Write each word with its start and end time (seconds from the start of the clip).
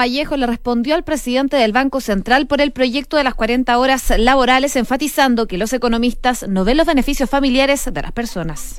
Vallejo 0.00 0.38
le 0.38 0.46
respondió 0.46 0.94
al 0.94 1.04
presidente 1.04 1.58
del 1.58 1.72
Banco 1.72 2.00
Central 2.00 2.46
por 2.46 2.62
el 2.62 2.72
proyecto 2.72 3.18
de 3.18 3.24
las 3.24 3.34
40 3.34 3.76
horas 3.78 4.10
laborales, 4.16 4.74
enfatizando 4.76 5.46
que 5.46 5.58
los 5.58 5.74
economistas 5.74 6.48
no 6.48 6.64
ven 6.64 6.78
los 6.78 6.86
beneficios 6.86 7.28
familiares 7.28 7.86
de 7.92 8.00
las 8.00 8.10
personas. 8.10 8.76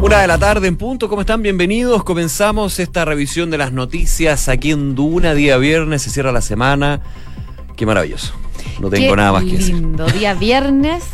Una 0.00 0.20
de 0.20 0.28
la 0.28 0.38
tarde 0.38 0.68
en 0.68 0.76
punto, 0.76 1.08
¿cómo 1.08 1.22
están? 1.22 1.42
Bienvenidos. 1.42 2.04
Comenzamos 2.04 2.78
esta 2.78 3.04
revisión 3.04 3.50
de 3.50 3.58
las 3.58 3.72
noticias 3.72 4.48
aquí 4.48 4.70
en 4.70 4.94
Duna, 4.94 5.34
día 5.34 5.56
viernes, 5.56 6.02
se 6.02 6.10
cierra 6.10 6.30
la 6.30 6.40
semana. 6.40 7.00
Qué 7.74 7.84
maravilloso. 7.84 8.34
No 8.80 8.90
tengo 8.90 9.16
nada 9.16 9.32
más 9.32 9.44
que 9.44 9.52
decir. 9.52 9.74
Lindo 9.74 10.06
día 10.06 10.34
viernes. 10.34 11.04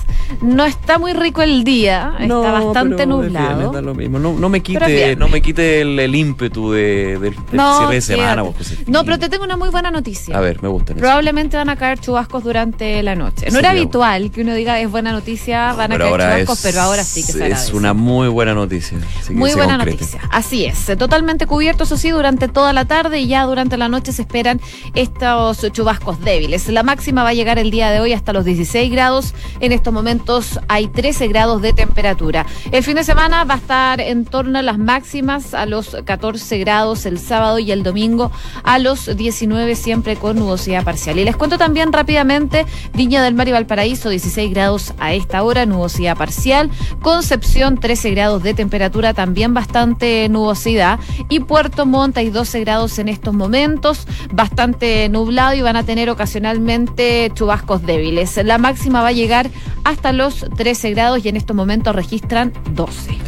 No 0.40 0.64
está 0.64 0.98
muy 0.98 1.12
rico 1.12 1.42
el 1.42 1.64
día, 1.64 2.14
está 2.18 2.52
bastante 2.52 3.06
nublado. 3.06 3.80
lo 3.80 3.94
mismo. 3.94 4.18
No, 4.18 4.48
me 4.48 4.62
quite, 4.62 5.16
no 5.16 5.28
me 5.28 5.42
quite 5.42 5.82
el, 5.82 6.14
ímpetu 6.14 6.72
de, 6.72 7.18
del, 7.18 7.34
cierre 7.34 7.94
de 7.94 8.00
semana. 8.00 8.44
no, 8.86 9.04
pero 9.04 9.18
te 9.18 9.28
tengo 9.28 9.44
una 9.44 9.56
muy 9.56 9.68
buena 9.68 9.90
noticia. 9.90 10.36
A 10.36 10.40
ver, 10.40 10.62
me 10.62 10.68
gusta. 10.68 10.94
Probablemente 10.94 11.56
van 11.56 11.68
a 11.68 11.76
caer 11.76 12.00
chubascos 12.00 12.42
durante 12.42 13.02
la 13.02 13.14
noche. 13.14 13.50
No 13.50 13.58
era 13.58 13.70
habitual 13.70 14.30
que 14.30 14.42
uno 14.42 14.54
diga 14.54 14.80
es 14.80 14.90
buena 14.90 15.12
noticia, 15.12 15.72
van 15.74 15.92
a 15.92 15.98
caer 15.98 16.10
chubascos, 16.12 16.60
pero 16.62 16.80
ahora 16.80 17.04
sí 17.04 17.22
que 17.24 17.32
se 17.32 17.46
Es 17.46 17.72
una 17.72 17.92
muy 17.92 18.28
buena 18.28 18.54
noticia. 18.54 18.98
Muy 19.30 19.52
buena 19.54 19.76
noticia. 19.76 20.20
Así 20.30 20.64
es. 20.64 20.86
Totalmente 20.98 21.46
cubierto, 21.46 21.84
eso 21.84 21.96
sí, 21.96 22.10
durante 22.10 22.48
toda 22.48 22.72
la 22.72 22.86
tarde 22.86 23.20
y 23.20 23.28
ya 23.28 23.44
durante 23.44 23.76
la 23.76 23.88
noche 23.88 24.12
se 24.12 24.22
esperan 24.22 24.60
estos 24.94 25.70
chubascos 25.72 26.20
débiles. 26.20 26.68
La 26.68 26.82
máxima 26.82 27.22
va 27.22 27.33
llegar 27.34 27.58
el 27.58 27.70
día 27.70 27.90
de 27.90 28.00
hoy 28.00 28.12
hasta 28.12 28.32
los 28.32 28.44
16 28.44 28.90
grados. 28.90 29.34
En 29.60 29.72
estos 29.72 29.92
momentos 29.92 30.58
hay 30.68 30.88
13 30.88 31.28
grados 31.28 31.62
de 31.62 31.72
temperatura. 31.72 32.46
El 32.72 32.82
fin 32.82 32.96
de 32.96 33.04
semana 33.04 33.44
va 33.44 33.54
a 33.54 33.58
estar 33.58 34.00
en 34.00 34.24
torno 34.24 34.58
a 34.58 34.62
las 34.62 34.78
máximas, 34.78 35.54
a 35.54 35.66
los 35.66 35.96
14 36.04 36.58
grados 36.58 37.06
el 37.06 37.18
sábado 37.18 37.58
y 37.58 37.72
el 37.72 37.82
domingo 37.82 38.30
a 38.62 38.78
los 38.78 39.16
19, 39.16 39.74
siempre 39.74 40.16
con 40.16 40.38
nubosidad 40.38 40.84
parcial. 40.84 41.18
Y 41.18 41.24
les 41.24 41.36
cuento 41.36 41.58
también 41.58 41.92
rápidamente, 41.92 42.66
Viña 42.94 43.22
del 43.22 43.34
Mar 43.34 43.48
y 43.48 43.52
Valparaíso, 43.52 44.08
16 44.08 44.50
grados 44.50 44.94
a 44.98 45.14
esta 45.14 45.42
hora, 45.42 45.66
nubosidad 45.66 46.16
parcial. 46.16 46.70
Concepción, 47.02 47.78
13 47.78 48.10
grados 48.10 48.42
de 48.42 48.54
temperatura, 48.54 49.14
también 49.14 49.54
bastante 49.54 50.28
nubosidad. 50.28 50.98
Y 51.28 51.40
Puerto 51.40 51.86
Montt 51.86 52.18
hay 52.18 52.30
12 52.30 52.60
grados 52.60 52.98
en 52.98 53.08
estos 53.08 53.34
momentos, 53.34 54.06
bastante 54.32 55.08
nublado 55.08 55.54
y 55.54 55.62
van 55.62 55.76
a 55.76 55.84
tener 55.84 56.10
ocasionalmente 56.10 57.23
chubascos 57.32 57.82
débiles. 57.82 58.38
La 58.44 58.58
máxima 58.58 59.02
va 59.02 59.08
a 59.08 59.12
llegar 59.12 59.50
hasta 59.84 60.12
los 60.12 60.46
13 60.56 60.90
grados 60.90 61.24
y 61.24 61.28
en 61.28 61.36
estos 61.36 61.56
momentos 61.56 61.94
registran 61.94 62.52
12. 62.72 63.18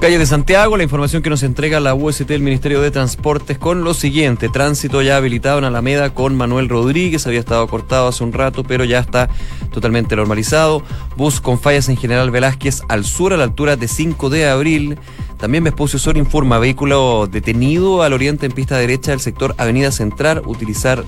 Calle 0.00 0.18
de 0.18 0.26
Santiago, 0.26 0.76
la 0.76 0.84
información 0.84 1.22
que 1.22 1.30
nos 1.30 1.42
entrega 1.42 1.80
la 1.80 1.92
UST 1.92 2.22
del 2.28 2.40
Ministerio 2.40 2.80
de 2.80 2.92
Transportes 2.92 3.58
con 3.58 3.82
lo 3.82 3.94
siguiente. 3.94 4.48
Tránsito 4.48 5.02
ya 5.02 5.16
habilitado 5.16 5.58
en 5.58 5.64
Alameda 5.64 6.14
con 6.14 6.36
Manuel 6.36 6.68
Rodríguez, 6.68 7.26
había 7.26 7.40
estado 7.40 7.66
cortado 7.66 8.06
hace 8.06 8.22
un 8.22 8.32
rato, 8.32 8.62
pero 8.62 8.84
ya 8.84 9.00
está 9.00 9.28
totalmente 9.72 10.14
normalizado. 10.14 10.84
Bus 11.16 11.40
con 11.40 11.58
fallas 11.58 11.88
en 11.88 11.96
General 11.96 12.30
Velázquez 12.30 12.82
al 12.88 13.04
sur 13.04 13.32
a 13.32 13.36
la 13.36 13.42
altura 13.42 13.74
de 13.74 13.88
5 13.88 14.30
de 14.30 14.48
abril. 14.48 14.98
También 15.36 15.64
Vespucio 15.64 15.98
informa 16.14 16.60
vehículo 16.60 17.26
detenido 17.26 18.02
al 18.02 18.12
oriente 18.12 18.46
en 18.46 18.52
pista 18.52 18.76
derecha 18.76 19.10
del 19.10 19.20
sector 19.20 19.56
Avenida 19.58 19.90
Central, 19.90 20.42
utilizar 20.46 21.04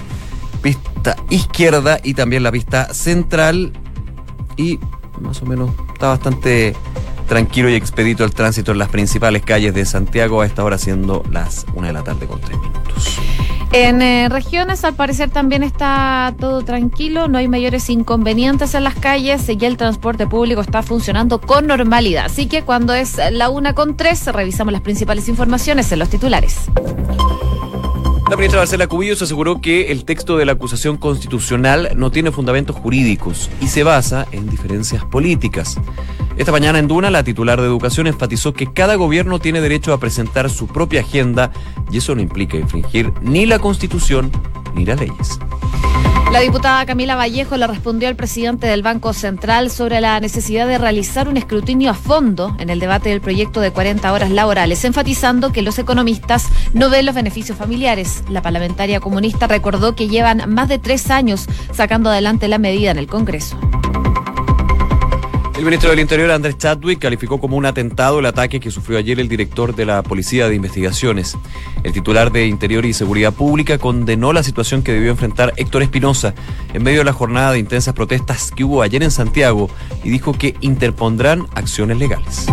pista 0.63 1.17
izquierda 1.29 2.01
y 2.03 2.15
también 2.15 2.43
la 2.43 2.53
pista 2.53 2.93
central. 2.95 3.73
Y 4.57 4.79
más 5.21 5.43
o 5.43 5.47
menos 5.47 5.71
está 5.93 6.09
bastante 6.09 6.75
tranquilo 7.29 7.69
y 7.69 7.75
expedito 7.75 8.25
el 8.25 8.33
tránsito 8.33 8.73
en 8.73 8.79
las 8.79 8.89
principales 8.89 9.43
calles 9.43 9.73
de 9.73 9.85
Santiago 9.87 10.41
a 10.41 10.47
esta 10.47 10.65
hora 10.65 10.79
siendo 10.79 11.23
las 11.31 11.65
una 11.75 11.89
de 11.89 11.93
la 11.93 12.03
tarde 12.03 12.27
con 12.27 12.41
tres 12.41 12.59
minutos. 12.59 13.21
En 13.73 14.03
eh, 14.03 14.29
regiones 14.29 14.85
al 14.85 14.95
parecer 14.95 15.31
también 15.31 15.63
está 15.63 16.35
todo 16.41 16.63
tranquilo, 16.63 17.29
no 17.29 17.39
hay 17.39 17.47
mayores 17.47 17.89
inconvenientes 17.89 18.75
en 18.75 18.83
las 18.83 18.97
calles 18.97 19.49
y 19.49 19.65
el 19.65 19.77
transporte 19.77 20.27
público 20.27 20.61
está 20.61 20.83
funcionando 20.83 21.41
con 21.41 21.69
normalidad. 21.69 22.25
Así 22.25 22.47
que 22.47 22.63
cuando 22.63 22.95
es 22.95 23.21
la 23.31 23.49
una 23.49 23.75
con 23.75 23.97
tres 23.97 24.27
revisamos 24.27 24.73
las 24.73 24.83
principales 24.83 25.29
informaciones 25.29 25.93
en 25.93 26.01
los 26.01 26.09
titulares. 26.09 26.57
La 28.31 28.37
ministra 28.37 28.61
Marcela 28.61 28.87
Cubillos 28.87 29.21
aseguró 29.23 29.61
que 29.61 29.91
el 29.91 30.05
texto 30.05 30.37
de 30.37 30.45
la 30.45 30.53
acusación 30.53 30.99
constitucional 30.99 31.91
no 31.97 32.13
tiene 32.13 32.31
fundamentos 32.31 32.77
jurídicos 32.77 33.51
y 33.61 33.67
se 33.67 33.83
basa 33.83 34.25
en 34.31 34.49
diferencias 34.49 35.05
políticas. 35.05 35.77
Esta 36.37 36.53
mañana 36.53 36.79
en 36.79 36.87
Duna, 36.87 37.11
la 37.11 37.25
titular 37.25 37.61
de 37.61 37.67
Educación 37.67 38.07
enfatizó 38.07 38.53
que 38.53 38.73
cada 38.73 38.95
gobierno 38.95 39.41
tiene 39.41 39.61
derecho 39.61 39.93
a 39.93 39.99
presentar 39.99 40.49
su 40.49 40.69
propia 40.69 41.01
agenda 41.01 41.51
y 41.91 41.99
eso 41.99 42.15
no 42.15 42.23
implica 42.23 42.57
infringir 42.57 43.13
ni 43.21 43.47
la 43.47 43.59
Constitución 43.59 44.31
ni 44.77 44.87
las 44.87 45.01
leyes. 45.01 45.41
La 46.33 46.39
diputada 46.39 46.87
Camila 46.87 47.17
Vallejo 47.17 47.57
le 47.57 47.67
respondió 47.67 48.09
al 48.09 48.15
presidente 48.15 48.69
del 48.69 48.83
Banco 48.83 49.13
Central 49.13 49.69
sobre 49.69 50.01
la 50.01 50.21
necesidad 50.21 50.69
de 50.69 50.79
realizar 50.79 51.29
un 51.29 51.37
escrutinio 51.37 51.91
a 51.91 51.95
fondo 51.95 52.55
en 52.61 52.71
el 52.71 52.79
debate 52.79 53.09
del 53.09 53.21
proyecto 53.21 53.61
de 53.61 53.73
40 53.73 54.13
horas 54.13 54.31
laborales, 54.31 54.85
enfatizando 54.85 55.51
que 55.51 55.63
los 55.63 55.81
economistas 55.81 56.47
no 56.73 56.89
ven 56.89 57.07
los 57.07 57.17
beneficios 57.17 57.59
familiares. 57.59 58.23
La 58.29 58.43
parlamentaria 58.43 59.01
comunista 59.01 59.49
recordó 59.49 59.97
que 59.97 60.07
llevan 60.07 60.49
más 60.55 60.69
de 60.69 60.79
tres 60.79 61.11
años 61.11 61.47
sacando 61.73 62.11
adelante 62.11 62.47
la 62.47 62.59
medida 62.59 62.93
en 62.93 62.99
el 62.99 63.09
Congreso. 63.09 63.59
El 65.61 65.67
ministro 65.67 65.91
del 65.91 66.01
Interior, 66.01 66.31
Andrés 66.31 66.57
Chadwick, 66.57 67.01
calificó 67.01 67.39
como 67.39 67.55
un 67.55 67.67
atentado 67.67 68.19
el 68.19 68.25
ataque 68.25 68.61
que 68.61 68.71
sufrió 68.71 68.97
ayer 68.97 69.21
el 69.21 69.29
director 69.29 69.75
de 69.77 69.85
la 69.85 70.03
Policía 70.03 70.49
de 70.49 70.55
Investigaciones. 70.55 71.37
El 71.83 71.93
titular 71.93 72.33
de 72.33 72.47
Interior 72.47 72.87
y 72.87 72.95
Seguridad 72.95 73.35
Pública 73.35 73.77
condenó 73.77 74.33
la 74.33 74.43
situación 74.43 74.83
que 74.83 74.95
debió 74.95 75.11
enfrentar 75.11 75.53
Héctor 75.59 75.83
Espinosa 75.83 76.33
en 76.73 76.83
medio 76.83 77.01
de 77.01 77.05
la 77.05 77.13
jornada 77.13 77.53
de 77.53 77.59
intensas 77.59 77.93
protestas 77.93 78.53
que 78.53 78.65
hubo 78.65 78.81
ayer 78.81 79.03
en 79.03 79.11
Santiago 79.11 79.69
y 80.03 80.09
dijo 80.09 80.33
que 80.33 80.55
interpondrán 80.63 81.47
acciones 81.55 81.99
legales. 81.99 82.47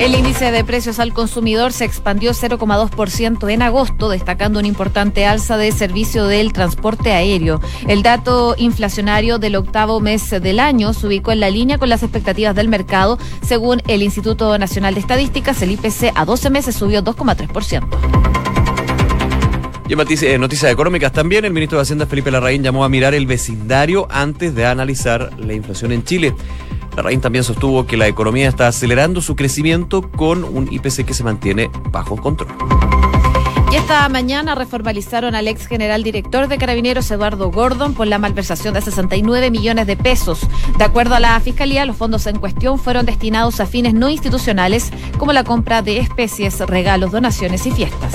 El 0.00 0.14
índice 0.14 0.50
de 0.50 0.64
precios 0.64 0.98
al 0.98 1.12
consumidor 1.12 1.74
se 1.74 1.84
expandió 1.84 2.30
0,2% 2.30 3.52
en 3.52 3.60
agosto, 3.60 4.08
destacando 4.08 4.58
un 4.58 4.64
importante 4.64 5.26
alza 5.26 5.58
de 5.58 5.70
servicio 5.72 6.24
del 6.24 6.54
transporte 6.54 7.12
aéreo. 7.12 7.60
El 7.86 8.02
dato 8.02 8.54
inflacionario 8.56 9.38
del 9.38 9.56
octavo 9.56 10.00
mes 10.00 10.30
del 10.30 10.58
año 10.58 10.94
se 10.94 11.06
ubicó 11.06 11.32
en 11.32 11.40
la 11.40 11.50
línea 11.50 11.76
con 11.76 11.90
las 11.90 12.02
expectativas 12.02 12.56
del 12.56 12.68
mercado. 12.68 13.18
Según 13.42 13.82
el 13.88 14.02
Instituto 14.02 14.56
Nacional 14.56 14.94
de 14.94 15.00
Estadísticas, 15.00 15.60
el 15.60 15.72
IPC 15.72 16.12
a 16.14 16.24
12 16.24 16.48
meses 16.48 16.76
subió 16.76 17.04
2,3%. 17.04 18.30
Y 19.86 20.24
eh, 20.24 20.38
noticias 20.38 20.72
económicas 20.72 21.12
también, 21.12 21.44
el 21.44 21.52
ministro 21.52 21.76
de 21.76 21.82
Hacienda 21.82 22.06
Felipe 22.06 22.30
Larraín 22.30 22.62
llamó 22.62 22.84
a 22.84 22.88
mirar 22.88 23.12
el 23.12 23.26
vecindario 23.26 24.08
antes 24.08 24.54
de 24.54 24.64
analizar 24.64 25.30
la 25.36 25.52
inflación 25.52 25.92
en 25.92 26.04
Chile. 26.04 26.34
Larraín 26.96 27.20
también 27.20 27.44
sostuvo 27.44 27.86
que 27.86 27.96
la 27.96 28.08
economía 28.08 28.48
está 28.48 28.68
acelerando 28.68 29.20
su 29.20 29.36
crecimiento 29.36 30.02
con 30.10 30.44
un 30.44 30.72
IPC 30.72 31.04
que 31.04 31.14
se 31.14 31.24
mantiene 31.24 31.70
bajo 31.90 32.16
control. 32.16 32.48
Y 33.72 33.76
esta 33.76 34.08
mañana 34.08 34.56
reformalizaron 34.56 35.36
al 35.36 35.46
ex 35.46 35.66
general 35.66 36.02
director 36.02 36.48
de 36.48 36.58
Carabineros, 36.58 37.08
Eduardo 37.12 37.52
Gordon, 37.52 37.94
por 37.94 38.08
la 38.08 38.18
malversación 38.18 38.74
de 38.74 38.80
69 38.80 39.52
millones 39.52 39.86
de 39.86 39.96
pesos. 39.96 40.40
De 40.76 40.82
acuerdo 40.82 41.14
a 41.14 41.20
la 41.20 41.38
Fiscalía, 41.38 41.84
los 41.84 41.96
fondos 41.96 42.26
en 42.26 42.40
cuestión 42.40 42.80
fueron 42.80 43.06
destinados 43.06 43.60
a 43.60 43.66
fines 43.66 43.94
no 43.94 44.10
institucionales, 44.10 44.90
como 45.18 45.32
la 45.32 45.44
compra 45.44 45.82
de 45.82 45.98
especies, 45.98 46.58
regalos, 46.58 47.12
donaciones 47.12 47.64
y 47.64 47.70
fiestas. 47.70 48.14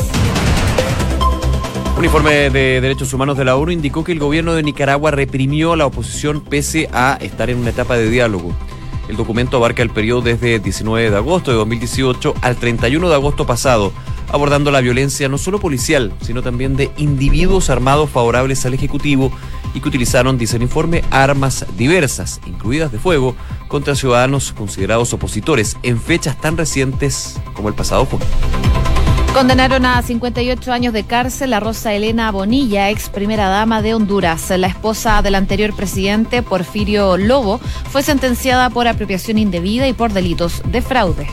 Un 1.97 2.03
informe 2.03 2.49
de 2.49 2.81
Derechos 2.81 3.13
Humanos 3.13 3.37
de 3.37 3.45
la 3.45 3.55
ONU 3.55 3.71
indicó 3.71 4.03
que 4.03 4.11
el 4.11 4.19
gobierno 4.19 4.53
de 4.53 4.63
Nicaragua 4.63 5.11
reprimió 5.11 5.71
a 5.71 5.77
la 5.77 5.85
oposición 5.85 6.41
pese 6.41 6.89
a 6.91 7.17
estar 7.21 7.49
en 7.49 7.57
una 7.57 7.69
etapa 7.69 7.95
de 7.95 8.09
diálogo. 8.09 8.53
El 9.07 9.15
documento 9.15 9.55
abarca 9.55 9.81
el 9.81 9.89
periodo 9.89 10.21
desde 10.21 10.59
19 10.59 11.09
de 11.09 11.15
agosto 11.15 11.51
de 11.51 11.57
2018 11.57 12.33
al 12.41 12.57
31 12.57 13.07
de 13.07 13.15
agosto 13.15 13.45
pasado, 13.45 13.93
abordando 14.29 14.71
la 14.71 14.81
violencia 14.81 15.29
no 15.29 15.37
solo 15.37 15.59
policial, 15.59 16.11
sino 16.21 16.41
también 16.41 16.75
de 16.75 16.91
individuos 16.97 17.69
armados 17.69 18.09
favorables 18.09 18.65
al 18.65 18.73
Ejecutivo 18.73 19.31
y 19.73 19.79
que 19.79 19.87
utilizaron, 19.87 20.37
dice 20.37 20.57
el 20.57 20.63
informe, 20.63 21.01
armas 21.11 21.65
diversas, 21.77 22.41
incluidas 22.45 22.91
de 22.91 22.99
fuego, 22.99 23.35
contra 23.69 23.95
ciudadanos 23.95 24.51
considerados 24.51 25.13
opositores 25.13 25.77
en 25.81 26.01
fechas 26.01 26.41
tan 26.41 26.57
recientes 26.57 27.39
como 27.53 27.69
el 27.69 27.73
pasado 27.73 28.05
junio. 28.05 28.27
Condenaron 29.35 29.85
a 29.85 30.01
58 30.01 30.71
años 30.71 30.93
de 30.93 31.03
cárcel 31.03 31.51
a 31.51 31.59
Rosa 31.59 31.93
Elena 31.93 32.31
Bonilla, 32.31 32.89
ex 32.89 33.09
primera 33.09 33.49
dama 33.49 33.81
de 33.81 33.93
Honduras. 33.93 34.49
La 34.57 34.67
esposa 34.67 35.21
del 35.21 35.35
anterior 35.35 35.75
presidente, 35.75 36.41
Porfirio 36.41 37.17
Lobo, 37.17 37.59
fue 37.91 38.01
sentenciada 38.01 38.69
por 38.69 38.87
apropiación 38.87 39.37
indebida 39.37 39.89
y 39.89 39.93
por 39.93 40.13
delitos 40.13 40.61
de 40.71 40.81
fraude. 40.81 41.27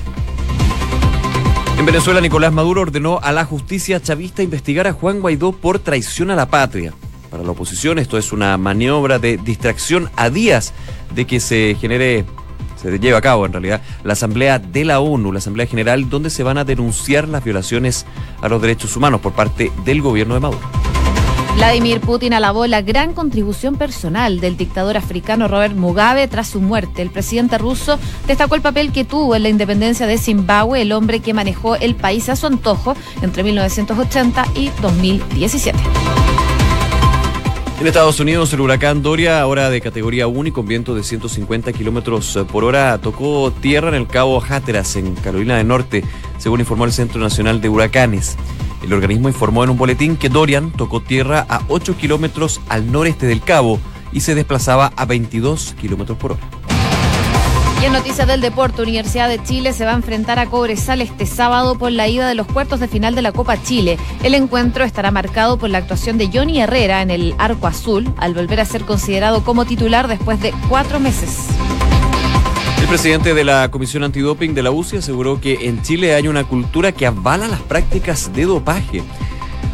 En 1.78 1.86
Venezuela, 1.86 2.20
Nicolás 2.20 2.52
Maduro 2.52 2.80
ordenó 2.80 3.20
a 3.22 3.30
la 3.30 3.44
justicia 3.44 4.02
chavista 4.02 4.42
investigar 4.42 4.88
a 4.88 4.94
Juan 4.94 5.20
Guaidó 5.20 5.52
por 5.52 5.78
traición 5.78 6.32
a 6.32 6.34
la 6.34 6.46
patria. 6.46 6.94
Para 7.30 7.44
la 7.44 7.52
oposición, 7.52 8.00
esto 8.00 8.18
es 8.18 8.32
una 8.32 8.58
maniobra 8.58 9.20
de 9.20 9.36
distracción 9.36 10.10
a 10.16 10.28
días 10.28 10.74
de 11.14 11.24
que 11.24 11.38
se 11.38 11.76
genere 11.80 12.24
se 12.82 12.98
lleva 12.98 13.18
a 13.18 13.22
cabo 13.22 13.46
en 13.46 13.52
realidad 13.52 13.80
la 14.04 14.14
Asamblea 14.14 14.58
de 14.58 14.84
la 14.84 15.00
ONU, 15.00 15.32
la 15.32 15.38
Asamblea 15.38 15.66
General, 15.66 16.08
donde 16.08 16.30
se 16.30 16.42
van 16.42 16.58
a 16.58 16.64
denunciar 16.64 17.28
las 17.28 17.44
violaciones 17.44 18.06
a 18.40 18.48
los 18.48 18.60
derechos 18.60 18.96
humanos 18.96 19.20
por 19.20 19.32
parte 19.32 19.72
del 19.84 20.02
gobierno 20.02 20.34
de 20.34 20.40
Maduro. 20.40 20.82
Vladimir 21.56 22.00
Putin 22.00 22.32
alabó 22.32 22.66
la 22.66 22.80
gran 22.80 23.12
contribución 23.12 23.76
personal 23.76 24.40
del 24.40 24.56
dictador 24.56 24.96
africano 24.96 25.48
Robert 25.48 25.76
Mugabe 25.76 26.26
tras 26.26 26.48
su 26.48 26.60
muerte. 26.60 27.02
El 27.02 27.10
presidente 27.10 27.58
ruso 27.58 27.98
destacó 28.26 28.54
el 28.54 28.62
papel 28.62 28.90
que 28.90 29.04
tuvo 29.04 29.36
en 29.36 29.42
la 29.42 29.48
independencia 29.50 30.06
de 30.06 30.18
Zimbabue, 30.18 30.80
el 30.80 30.92
hombre 30.92 31.20
que 31.20 31.34
manejó 31.34 31.76
el 31.76 31.94
país 31.94 32.28
a 32.30 32.36
su 32.36 32.46
antojo 32.46 32.96
entre 33.20 33.42
1980 33.42 34.46
y 34.54 34.70
2017. 34.80 35.78
En 37.82 37.88
Estados 37.88 38.20
Unidos, 38.20 38.52
el 38.52 38.60
huracán 38.60 39.02
Doria, 39.02 39.40
ahora 39.40 39.68
de 39.68 39.80
categoría 39.80 40.28
1 40.28 40.50
y 40.50 40.52
con 40.52 40.68
viento 40.68 40.94
de 40.94 41.02
150 41.02 41.72
kilómetros 41.72 42.38
por 42.52 42.62
hora, 42.62 42.96
tocó 42.98 43.52
tierra 43.60 43.88
en 43.88 43.96
el 43.96 44.06
cabo 44.06 44.40
Hatteras, 44.40 44.94
en 44.94 45.16
Carolina 45.16 45.56
del 45.56 45.66
Norte, 45.66 46.04
según 46.38 46.60
informó 46.60 46.84
el 46.84 46.92
Centro 46.92 47.20
Nacional 47.20 47.60
de 47.60 47.68
Huracanes. 47.68 48.36
El 48.84 48.92
organismo 48.92 49.26
informó 49.26 49.64
en 49.64 49.70
un 49.70 49.78
boletín 49.78 50.16
que 50.16 50.28
Dorian 50.28 50.70
tocó 50.70 51.00
tierra 51.00 51.44
a 51.48 51.62
8 51.66 51.96
kilómetros 51.96 52.60
al 52.68 52.92
noreste 52.92 53.26
del 53.26 53.40
cabo 53.40 53.80
y 54.12 54.20
se 54.20 54.36
desplazaba 54.36 54.92
a 54.94 55.04
22 55.04 55.74
kilómetros 55.80 56.16
por 56.18 56.32
hora. 56.34 56.61
Y 57.82 57.84
en 57.84 57.94
noticias 57.94 58.28
del 58.28 58.40
deporte, 58.40 58.80
Universidad 58.80 59.28
de 59.28 59.42
Chile 59.42 59.72
se 59.72 59.84
va 59.84 59.90
a 59.90 59.96
enfrentar 59.96 60.38
a 60.38 60.46
Cobresal 60.46 61.00
este 61.00 61.26
sábado 61.26 61.76
por 61.76 61.90
la 61.90 62.06
ida 62.06 62.28
de 62.28 62.36
los 62.36 62.46
cuartos 62.46 62.78
de 62.78 62.86
final 62.86 63.16
de 63.16 63.22
la 63.22 63.32
Copa 63.32 63.60
Chile. 63.60 63.98
El 64.22 64.34
encuentro 64.34 64.84
estará 64.84 65.10
marcado 65.10 65.58
por 65.58 65.68
la 65.68 65.78
actuación 65.78 66.16
de 66.16 66.30
Johnny 66.32 66.60
Herrera 66.60 67.02
en 67.02 67.10
el 67.10 67.34
arco 67.38 67.66
azul, 67.66 68.14
al 68.18 68.34
volver 68.34 68.60
a 68.60 68.66
ser 68.66 68.84
considerado 68.84 69.42
como 69.42 69.64
titular 69.64 70.06
después 70.06 70.40
de 70.40 70.54
cuatro 70.68 71.00
meses. 71.00 71.48
El 72.80 72.86
presidente 72.86 73.34
de 73.34 73.42
la 73.42 73.68
Comisión 73.72 74.04
Antidoping 74.04 74.54
de 74.54 74.62
la 74.62 74.70
UCI 74.70 74.98
aseguró 74.98 75.40
que 75.40 75.66
en 75.66 75.82
Chile 75.82 76.14
hay 76.14 76.28
una 76.28 76.44
cultura 76.44 76.92
que 76.92 77.06
avala 77.06 77.48
las 77.48 77.62
prácticas 77.62 78.32
de 78.32 78.44
dopaje. 78.44 79.02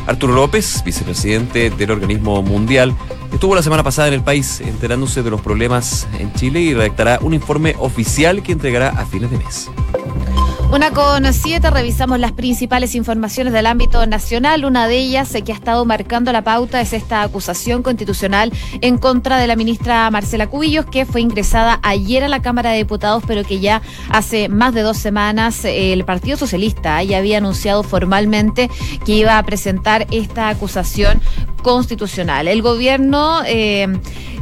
Arturo 0.08 0.32
López, 0.32 0.82
vicepresidente 0.84 1.68
del 1.68 1.90
organismo 1.90 2.42
mundial, 2.42 2.96
estuvo 3.30 3.54
la 3.54 3.62
semana 3.62 3.82
pasada 3.82 4.08
en 4.08 4.14
el 4.14 4.22
país 4.22 4.60
enterándose 4.62 5.22
de 5.22 5.30
los 5.30 5.42
problemas 5.42 6.08
en 6.18 6.32
Chile 6.32 6.60
y 6.60 6.72
redactará 6.72 7.18
un 7.20 7.34
informe 7.34 7.74
oficial 7.78 8.42
que 8.42 8.52
entregará 8.52 8.88
a 8.88 9.04
fines 9.04 9.30
de 9.30 9.36
mes. 9.36 9.70
Una 10.70 10.90
con 10.90 11.32
siete, 11.32 11.70
revisamos 11.70 12.20
las 12.20 12.32
principales 12.32 12.94
informaciones 12.94 13.54
del 13.54 13.64
ámbito 13.64 14.04
nacional. 14.04 14.66
Una 14.66 14.86
de 14.86 14.98
ellas 14.98 15.34
eh, 15.34 15.40
que 15.40 15.52
ha 15.52 15.54
estado 15.54 15.86
marcando 15.86 16.30
la 16.30 16.44
pauta 16.44 16.82
es 16.82 16.92
esta 16.92 17.22
acusación 17.22 17.82
constitucional 17.82 18.52
en 18.82 18.98
contra 18.98 19.38
de 19.38 19.46
la 19.46 19.56
ministra 19.56 20.10
Marcela 20.10 20.46
Cubillos, 20.46 20.84
que 20.84 21.06
fue 21.06 21.22
ingresada 21.22 21.80
ayer 21.82 22.22
a 22.22 22.28
la 22.28 22.42
Cámara 22.42 22.72
de 22.72 22.78
Diputados, 22.78 23.22
pero 23.26 23.44
que 23.44 23.60
ya 23.60 23.80
hace 24.10 24.50
más 24.50 24.74
de 24.74 24.82
dos 24.82 24.98
semanas 24.98 25.64
eh, 25.64 25.94
el 25.94 26.04
Partido 26.04 26.36
Socialista 26.36 27.02
ya 27.02 27.16
había 27.16 27.38
anunciado 27.38 27.82
formalmente 27.82 28.70
que 29.06 29.12
iba 29.12 29.38
a 29.38 29.42
presentar 29.44 30.06
esta 30.10 30.50
acusación 30.50 31.22
constitucional. 31.62 32.46
El 32.46 32.60
gobierno, 32.60 33.40
eh, 33.46 33.88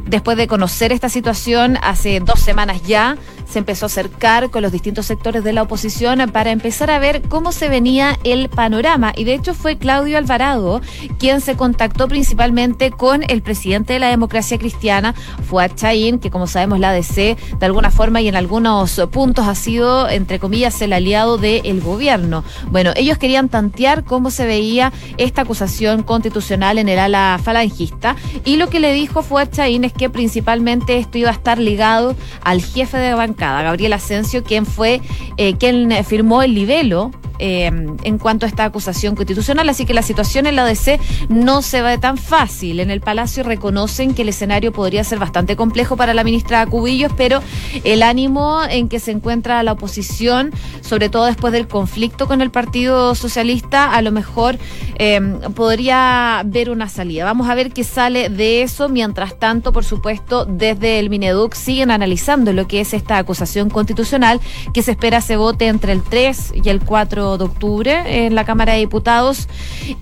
después 0.07 0.37
de 0.37 0.49
conocer 0.49 0.91
esta 0.91 1.09
situación 1.09 1.79
hace 1.83 2.19
dos 2.19 2.41
semanas 2.41 2.83
ya, 2.83 3.17
se 3.49 3.59
empezó 3.59 3.87
a 3.87 3.89
acercar 3.89 4.51
con 4.51 4.63
los 4.63 4.73
distintos 4.73 5.07
sectores 5.07 5.45
de 5.45 5.53
la 5.53 5.63
oposición 5.63 6.31
para 6.33 6.51
empezar 6.51 6.91
a 6.91 6.99
ver 6.99 7.23
cómo 7.29 7.53
se 7.53 7.69
venía 7.69 8.19
el 8.25 8.49
panorama. 8.49 9.13
Y 9.17 9.25
de 9.25 9.35
hecho 9.35 9.55
fue 9.55 9.79
Claudio 9.79 10.19
Alvarado 10.19 10.81
quien 11.19 11.41
se 11.41 11.57
contactó 11.57 12.09
principalmente 12.09 12.91
con 12.91 13.23
el 13.29 13.43
presidente 13.43 13.95
de 13.95 13.99
la 13.99 14.09
democracia 14.09 14.59
cristiana, 14.59 15.15
Fuad 15.49 15.73
Chaín, 15.75 16.19
que 16.19 16.31
como 16.31 16.47
sabemos 16.47 16.79
la 16.79 16.91
ADC 16.91 17.37
de 17.59 17.67
alguna 17.67 17.91
forma 17.91 18.21
y 18.21 18.29
en 18.29 18.37
algunos 18.37 19.01
puntos 19.11 19.47
ha 19.47 19.55
sido, 19.55 20.09
entre 20.09 20.39
comillas, 20.39 20.81
el 20.83 20.93
aliado 20.93 21.39
del 21.39 21.81
gobierno. 21.81 22.45
Bueno, 22.71 22.93
ellos 22.97 23.19
querían 23.19 23.49
tantear 23.49 24.05
cómo 24.05 24.31
se 24.31 24.47
veía 24.47 24.93
esta 25.17 25.43
acusación 25.43 26.03
constitucional 26.03 26.79
en 26.79 26.89
el 26.89 26.99
ala 26.99 27.39
falangista 27.43 28.17
y 28.45 28.57
lo 28.57 28.69
que 28.69 28.81
le 28.81 28.93
dijo 28.93 29.23
Fuad 29.23 29.51
Chaín 29.51 29.85
es 29.85 29.93
que 29.93 30.11
principalmente 30.11 30.99
esto 30.99 31.19
iba 31.19 31.31
a 31.31 31.35
estar 31.35 31.59
ligado 31.59 32.15
al 32.43 32.63
jefe 32.63 32.99
de 32.99 33.15
Gabriel 33.63 33.93
Asensio, 33.93 34.43
fue 34.67 35.01
eh, 35.37 35.57
quien 35.57 35.93
firmó 36.05 36.43
el 36.43 36.55
libelo 36.55 37.11
eh, 37.39 37.67
en 38.03 38.19
cuanto 38.19 38.47
a 38.47 38.49
esta 38.49 38.65
acusación 38.65 39.15
constitucional. 39.15 39.69
Así 39.69 39.87
que 39.87 39.95
la 39.95 40.03
situación 40.03 40.47
en 40.47 40.57
la 40.57 40.65
DC 40.65 41.01
no 41.29 41.63
se 41.63 41.83
va 41.83 41.99
tan 41.99 42.19
fácil. 42.19 42.81
En 42.81 42.91
el 42.91 43.01
Palacio 43.01 43.43
reconocen 43.43 44.15
que 44.15 44.23
el 44.23 44.29
escenario 44.29 44.73
podría 44.73 45.05
ser 45.05 45.19
bastante 45.19 45.57
complejo 45.57 45.97
para 45.97 46.15
la 46.15 46.25
ministra 46.25 46.67
Cubillos, 46.67 47.13
pero 47.17 47.41
el 47.85 48.03
ánimo 48.03 48.61
en 48.69 48.89
que 48.89 49.01
se 49.01 49.13
encuentra 49.13 49.63
la 49.63 49.73
oposición, 49.73 50.53
sobre 50.81 51.09
todo 51.09 51.27
después 51.27 51.53
del 51.53 51.69
conflicto 51.69 52.27
con 52.27 52.43
el 52.43 52.51
Partido 52.51 53.15
Socialista, 53.15 53.93
a 53.93 54.03
lo 54.03 54.13
mejor 54.13 54.59
eh, 54.99 55.21
podría 55.55 56.43
ver 56.45 56.71
una 56.71 56.89
salida. 56.89 57.25
Vamos 57.25 57.49
a 57.49 57.55
ver 57.55 57.73
qué 57.73 57.85
sale 57.85 58.29
de 58.29 58.63
eso. 58.63 58.89
Mientras 58.89 59.39
tanto, 59.39 59.73
por 59.73 59.85
supuesto, 59.85 60.45
desde 60.45 60.99
el 60.99 61.11
Mineduc 61.11 61.55
siguen 61.55 61.91
analizando 61.91 62.53
lo 62.53 62.67
que 62.67 62.81
es 62.81 62.95
esta 62.95 63.19
acusación 63.19 63.71
constitucional 63.71 64.41
que 64.73 64.83
se 64.83 64.93
espera 64.93 65.21
se 65.21 65.37
vote 65.37 65.67
entre 65.67 65.93
el 65.93 66.03
3 66.03 66.55
y 66.65 66.69
el 66.69 66.81
4 66.81 67.26
de 67.37 67.45
octubre 67.45 68.27
en 68.27 68.35
la 68.35 68.45
Cámara 68.45 68.75
de 68.75 68.79
Diputados. 68.79 69.49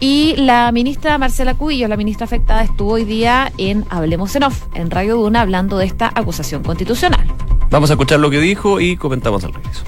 Y 0.00 0.34
la 0.36 0.70
ministra 0.72 1.16
Marcela 1.18 1.54
Cubillo, 1.54 1.88
la 1.88 1.96
ministra 1.96 2.24
afectada, 2.24 2.62
estuvo 2.62 2.92
hoy 2.92 3.04
día 3.04 3.52
en 3.56 3.86
Hablemos 3.88 4.36
en 4.36 4.44
Off, 4.44 4.64
en 4.74 4.90
Radio 4.90 5.16
Duna, 5.16 5.40
hablando 5.40 5.78
de 5.78 5.86
esta 5.86 6.12
acusación 6.14 6.62
constitucional. 6.62 7.26
Vamos 7.70 7.90
a 7.90 7.94
escuchar 7.94 8.20
lo 8.20 8.30
que 8.30 8.38
dijo 8.38 8.80
y 8.80 8.96
comentamos 8.96 9.42
al 9.44 9.54
regreso. 9.54 9.82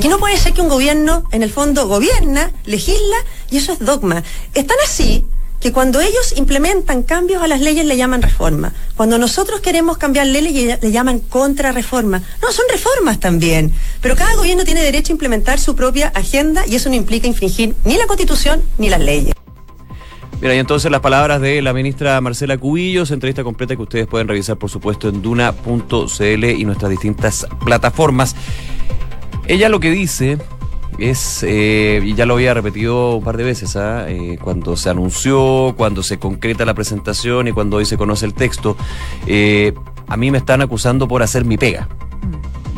Que 0.00 0.08
no 0.08 0.18
puede 0.18 0.36
ser 0.36 0.52
que 0.52 0.60
un 0.60 0.68
gobierno, 0.68 1.24
en 1.30 1.42
el 1.42 1.50
fondo, 1.50 1.88
gobierna, 1.88 2.50
legisla 2.64 3.16
y 3.50 3.56
eso 3.56 3.72
es 3.72 3.78
dogma. 3.78 4.22
Están 4.54 4.76
así 4.84 5.24
que 5.62 5.72
cuando 5.72 6.00
ellos 6.00 6.34
implementan 6.36 7.04
cambios 7.04 7.40
a 7.40 7.46
las 7.46 7.60
leyes 7.60 7.86
le 7.86 7.96
llaman 7.96 8.20
reforma. 8.20 8.72
Cuando 8.96 9.16
nosotros 9.16 9.60
queremos 9.60 9.96
cambiar 9.96 10.26
leyes 10.26 10.82
le 10.82 10.90
llaman 10.90 11.20
contrarreforma. 11.20 12.20
No, 12.42 12.50
son 12.50 12.64
reformas 12.68 13.20
también. 13.20 13.72
Pero 14.00 14.16
cada 14.16 14.34
gobierno 14.34 14.64
tiene 14.64 14.82
derecho 14.82 15.12
a 15.12 15.14
implementar 15.14 15.60
su 15.60 15.76
propia 15.76 16.08
agenda 16.08 16.66
y 16.66 16.74
eso 16.74 16.88
no 16.88 16.96
implica 16.96 17.28
infringir 17.28 17.76
ni 17.84 17.96
la 17.96 18.06
constitución 18.06 18.60
ni 18.76 18.90
las 18.90 19.00
leyes. 19.00 19.34
Mira, 20.40 20.56
y 20.56 20.58
entonces 20.58 20.90
las 20.90 21.00
palabras 21.00 21.40
de 21.40 21.62
la 21.62 21.72
ministra 21.72 22.20
Marcela 22.20 22.58
Cubillos, 22.58 23.12
entrevista 23.12 23.44
completa 23.44 23.76
que 23.76 23.82
ustedes 23.82 24.08
pueden 24.08 24.26
revisar, 24.26 24.56
por 24.56 24.68
supuesto, 24.68 25.08
en 25.08 25.22
duna.cl 25.22 26.44
y 26.44 26.64
nuestras 26.64 26.90
distintas 26.90 27.46
plataformas. 27.64 28.34
Ella 29.46 29.68
lo 29.68 29.78
que 29.78 29.92
dice 29.92 30.38
es, 30.98 31.42
eh, 31.42 32.00
y 32.04 32.14
ya 32.14 32.26
lo 32.26 32.34
había 32.34 32.54
repetido 32.54 33.16
un 33.16 33.24
par 33.24 33.36
de 33.36 33.44
veces, 33.44 33.76
¿ah? 33.76 34.08
eh, 34.08 34.38
cuando 34.42 34.76
se 34.76 34.90
anunció, 34.90 35.74
cuando 35.76 36.02
se 36.02 36.18
concreta 36.18 36.64
la 36.64 36.74
presentación 36.74 37.48
y 37.48 37.52
cuando 37.52 37.78
hoy 37.78 37.84
se 37.84 37.96
conoce 37.96 38.26
el 38.26 38.34
texto, 38.34 38.76
eh, 39.26 39.72
a 40.06 40.16
mí 40.16 40.30
me 40.30 40.38
están 40.38 40.60
acusando 40.60 41.08
por 41.08 41.22
hacer 41.22 41.44
mi 41.44 41.56
pega 41.56 41.88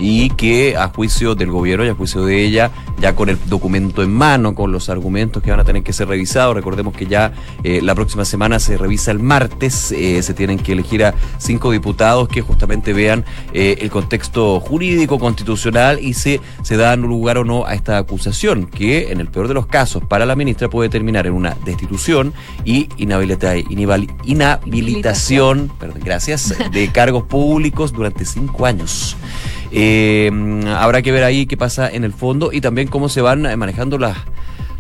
y 0.05 0.29
que 0.29 0.77
a 0.77 0.89
juicio 0.89 1.35
del 1.35 1.51
gobierno 1.51 1.87
y 1.87 1.89
a 1.89 1.95
juicio 1.95 2.27
de 2.27 2.45
ella, 2.45 2.71
ya 3.01 3.17
con 3.17 3.31
el 3.31 3.39
documento 3.47 4.03
en 4.03 4.13
mano, 4.13 4.55
con 4.55 4.71
los 4.71 4.91
argumentos 4.91 5.43
que 5.43 5.51
van 5.51 5.61
a 5.61 5.65
tener 5.65 5.83
que 5.83 5.95
ser 5.95 6.09
revisados, 6.09 6.55
recordemos 6.55 6.95
que 6.95 7.07
ya 7.07 7.33
eh, 7.63 7.81
la 7.83 7.95
próxima 7.95 8.27
semana 8.27 8.59
se 8.59 8.77
revisa 8.77 9.13
el 9.13 9.19
martes, 9.19 9.93
eh, 9.93 10.23
se 10.23 10.35
tienen 10.35 10.59
que 10.59 10.73
elegir 10.73 11.07
a 11.07 11.15
cinco 11.39 11.71
diputados 11.71 12.29
que 12.29 12.43
justamente 12.43 12.93
vean 12.93 13.25
eh, 13.55 13.79
el 13.81 13.89
contexto 13.89 14.61
jurídico, 14.61 15.19
constitucional 15.19 15.99
y 15.99 16.13
se, 16.13 16.43
se 16.63 16.77
dan 16.77 17.01
lugar 17.01 17.39
o 17.39 17.45
no 17.45 17.65
a 17.65 17.73
esta 17.73 17.97
acusación, 17.97 18.67
que 18.67 19.11
en 19.11 19.21
el 19.21 19.29
peor 19.29 19.49
de 19.49 19.55
los 19.55 19.67
casos 19.67 20.05
para 20.05 20.27
la 20.27 20.37
ministra 20.37 20.69
puede 20.69 20.91
terminar 20.91 21.27
en 21.27 21.33
una 21.33 21.57
destitución 21.65 22.35
y 22.67 22.91
inhabilita, 22.99 23.57
inhabilitación, 23.57 25.73
perdón, 25.81 26.03
gracias, 26.05 26.55
de 26.73 26.89
cargos 26.89 27.23
públicos 27.23 27.95
durante 27.95 28.27
cinco 28.27 28.67
años. 28.67 29.17
Eh, 29.77 30.31
habrá 30.69 31.03
que 31.03 31.11
ver 31.11 31.25
ahí 31.25 31.47
qué 31.47 31.57
pasa 31.57 31.91
en 31.91 32.05
el 32.05 32.13
fondo 32.13 32.53
y 32.53 32.61
también 32.61 32.87
cómo 32.87 33.09
se 33.09 33.21
van 33.21 33.45
eh, 33.45 33.57
manejando 33.57 33.99
las, 33.99 34.17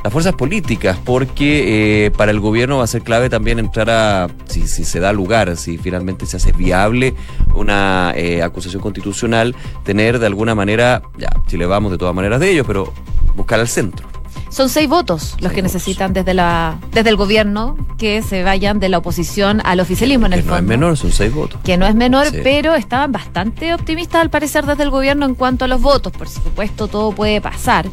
las 0.05 0.13
fuerzas 0.13 0.35
políticas, 0.35 0.99
porque 1.03 2.05
eh, 2.07 2.11
para 2.11 2.31
el 2.31 2.39
gobierno 2.39 2.77
va 2.77 2.85
a 2.85 2.87
ser 2.87 3.03
clave 3.03 3.31
también 3.31 3.59
entrar 3.59 3.89
a, 3.89 4.29
si, 4.45 4.69
si 4.69 4.85
se 4.85 5.01
da 5.01 5.15
lugar, 5.15 5.57
si 5.57 5.79
finalmente 5.79 6.27
se 6.27 6.37
hace 6.37 6.53
viable 6.53 7.15
una 7.55 8.13
eh, 8.15 8.43
acusación 8.43 8.83
constitucional, 8.83 9.57
tener 9.83 10.19
de 10.19 10.27
alguna 10.27 10.55
manera, 10.55 11.03
ya, 11.17 11.31
si 11.49 11.57
le 11.57 11.67
vamos 11.67 11.91
de 11.91 11.99
todas 11.99 12.15
maneras 12.15 12.39
de 12.39 12.51
ellos, 12.51 12.67
pero 12.67 12.93
buscar 13.35 13.59
al 13.59 13.69
centro. 13.69 14.14
Son 14.55 14.69
seis 14.69 14.89
votos 14.89 15.35
los 15.41 15.51
que 15.51 15.63
necesitan 15.63 16.13
desde 16.13 16.33
la 16.33 16.79
desde 16.93 17.11
el 17.11 17.17
gobierno 17.17 17.77
que 17.99 18.23
se 18.23 18.45
vayan 18.45 18.79
de 18.79 18.89
la 18.89 18.99
oposición 18.99 19.61
al 19.65 19.81
oficialismo 19.81 20.27
en 20.27 20.33
el 20.35 20.43
que 20.43 20.49
fondo. 20.49 20.55
No 20.63 20.63
es 20.63 20.69
menor, 20.69 20.97
son 20.97 21.11
seis 21.11 21.35
votos. 21.35 21.61
Que 21.65 21.77
no 21.77 21.87
es 21.87 21.95
menor, 21.97 22.27
Sí. 22.29 22.39
pero 22.45 22.75
estaban 22.77 23.11
bastante 23.11 23.75
optimistas 23.75 24.21
al 24.23 24.31
parecer 24.31 24.65
desde 24.65 24.85
el 24.85 24.91
gobierno 24.91 25.27
en 25.27 25.35
cuanto 25.35 25.65
a 25.65 25.69
los 25.69 25.81
votos. 25.81 26.13
Por 26.13 26.29
supuesto, 26.29 26.87
todo 26.87 27.11
puede 27.13 27.41
pasar. 27.41 27.87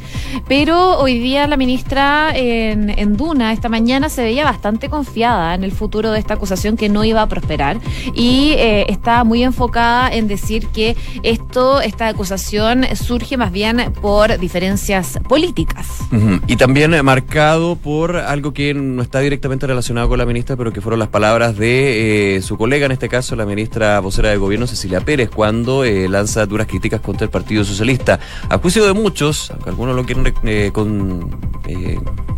Pero 0.48 1.00
hoy 1.00 1.18
día 1.18 1.48
la 1.48 1.58
ministra 1.58 2.30
en, 2.36 2.91
en 2.91 3.18
Duna 3.18 3.53
esta 3.53 3.68
mañana 3.70 4.10
se 4.10 4.22
veía 4.22 4.44
bastante 4.44 4.88
confiada 4.88 5.56
en 5.56 5.63
el 5.63 5.72
futuro 5.72 6.12
de 6.12 6.20
esta 6.20 6.36
acusación 6.36 6.77
que 6.77 6.89
no 6.89 7.03
iba 7.03 7.24
a 7.24 7.27
prosperar 7.27 7.80
y 8.13 8.51
eh, 8.58 8.86
está 8.88 9.24
muy 9.24 9.44
enfocada 9.44 10.13
en 10.13 10.27
decir 10.27 10.68
que 10.68 10.96
esto, 11.24 11.82
esta 11.82 12.08
acusación 12.08 12.86
surge 12.96 13.36
más 13.38 13.51
bien 13.51 13.91
por 14.00 14.38
diferencias 14.38 15.20
políticas. 15.27 15.88
Ujú. 16.12 16.39
Y 16.51 16.58
también 16.58 16.93
marcado 17.05 17.77
por 17.77 18.17
algo 18.17 18.53
que 18.53 18.74
no 18.74 19.01
está 19.01 19.22
directamente 19.22 19.67
relacionado 19.67 20.10
con 20.10 20.17
la 20.17 20.25
ministra, 20.25 20.58
pero 20.58 20.74
que 20.74 20.81
fueron 20.81 21.00
las 21.00 21.08
palabras 21.08 21.55
de 21.55 22.36
eh, 22.36 22.41
su 22.41 22.58
colega, 22.58 22.86
en 22.86 22.91
este 22.91 23.08
caso 23.08 23.38
la 23.38 23.46
ministra 23.46 23.98
vocera 24.01 24.31
de 24.31 24.36
gobierno 24.36 24.67
Cecilia 24.67 25.00
Pérez, 25.00 25.29
cuando 25.29 25.86
eh, 25.86 26.10
lanza 26.10 26.46
duras 26.46 26.67
críticas 26.67 27.00
contra 27.00 27.24
el 27.24 27.31
Partido 27.31 27.63
Socialista. 27.63 28.20
A 28.50 28.58
juicio 28.58 28.86
de 28.86 28.91
muchos, 28.91 29.50
aunque 29.51 29.70
algunos 29.70 29.96
lo 29.96 30.03
quieren 30.03 30.34
eh, 30.43 30.72
con, 30.74 31.29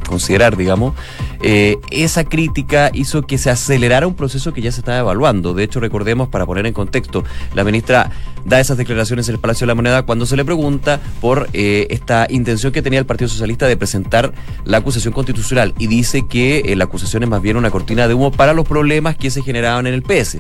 considerar, 0.08 0.58
digamos, 0.58 0.94
esa 1.42 2.24
crítica 2.24 2.92
hizo 2.94 3.24
que 3.24 3.40
se 3.40 3.50
acelerara 3.50 4.06
un 4.06 4.14
proceso 4.14 4.54
que 4.54 4.62
ya 4.62 4.72
se 4.72 4.82
estaba 4.82 5.00
evaluando. 5.00 5.56
De 5.56 5.64
hecho, 5.64 5.80
recordemos, 5.80 6.30
para 6.30 6.46
poner 6.46 6.68
en 6.68 6.74
contexto, 6.74 7.24
la 7.56 7.64
ministra 7.64 8.12
da 8.46 8.60
esas 8.60 8.78
declaraciones 8.78 9.28
en 9.30 9.36
el 9.36 9.42
Palacio 9.42 9.66
de 9.66 9.70
la 9.70 9.76
Moneda 9.76 10.04
cuando 10.04 10.26
se 10.26 10.36
le 10.36 10.46
pregunta 10.46 11.00
por 11.22 11.50
esta 11.54 12.28
intención 12.30 12.72
que 12.72 12.82
tenía 12.82 13.00
el 13.00 13.06
Partido 13.06 13.30
Socialista 13.30 13.68
de 13.68 13.78
presentar 13.78 14.34
la 14.66 14.78
acusación 14.78 15.14
constitucional 15.14 15.74
y 15.78 15.88
dice 15.88 16.28
que 16.28 16.60
eh, 16.60 16.76
la 16.76 16.86
acusación 16.86 17.24
es 17.24 17.30
más 17.30 17.42
bien 17.42 17.58
una 17.58 17.72
cortina 17.72 18.08
de 18.08 18.14
humo 18.14 18.32
para 18.32 18.54
los 18.54 18.68
problemas 18.68 19.16
que 19.16 19.30
se 19.30 19.42
generaban 19.42 19.88
en 19.88 19.94
el 19.94 20.04
PS. 20.04 20.38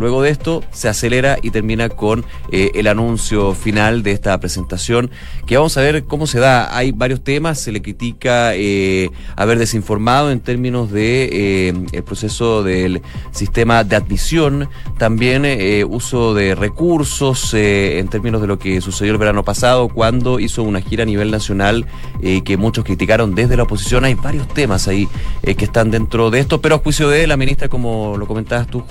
Luego 0.00 0.22
de 0.22 0.30
esto 0.30 0.64
se 0.72 0.88
acelera 0.88 1.36
y 1.42 1.50
termina 1.50 1.90
con 1.90 2.24
eh, 2.50 2.70
el 2.74 2.86
anuncio 2.86 3.54
final 3.54 4.02
de 4.02 4.12
esta 4.12 4.40
presentación, 4.40 5.10
que 5.46 5.58
vamos 5.58 5.76
a 5.76 5.82
ver 5.82 6.04
cómo 6.04 6.26
se 6.26 6.38
da. 6.40 6.74
Hay 6.74 6.92
varios 6.92 7.22
temas, 7.22 7.60
se 7.60 7.70
le 7.70 7.82
critica 7.82 8.54
eh, 8.54 9.10
haber 9.36 9.58
desinformado 9.58 10.30
en 10.30 10.40
términos 10.40 10.90
de 10.90 11.28
eh, 11.30 11.74
el 11.92 12.02
proceso 12.02 12.62
del 12.62 13.02
sistema 13.30 13.84
de 13.84 13.96
admisión, 13.96 14.70
también 14.96 15.44
uso 15.90 16.32
de 16.32 16.54
recursos 16.54 17.52
en 17.52 18.08
términos 18.08 18.40
de 18.40 18.46
lo 18.46 18.58
que 18.58 18.80
sucedió 18.80 19.12
el 19.12 19.18
verano 19.18 19.44
pasado 19.44 19.88
cuando 19.88 20.40
hizo 20.40 20.62
una 20.62 20.80
gira 20.80 21.02
a 21.02 21.06
nivel 21.06 21.30
nacional 21.30 21.86
que 22.20 22.56
muchos 22.56 22.84
criticaron 22.84 23.34
desde 23.34 23.56
la 23.56 23.64
oposición. 23.64 24.04
Hay 24.06 24.14
varios 24.14 24.48
temas 24.48 24.88
ahí 24.88 25.08
que 25.42 25.64
están 25.64 25.90
dentro 25.90 26.30
de 26.30 26.40
esto, 26.40 26.60
pero 26.60 26.76
a 26.76 26.78
juicio 26.78 27.08
de 27.08 27.26
la 27.26 27.36
ministra, 27.36 27.68
como 27.68 28.16
lo 28.16 28.26
comentabas 28.26 28.66
tú, 28.66 28.84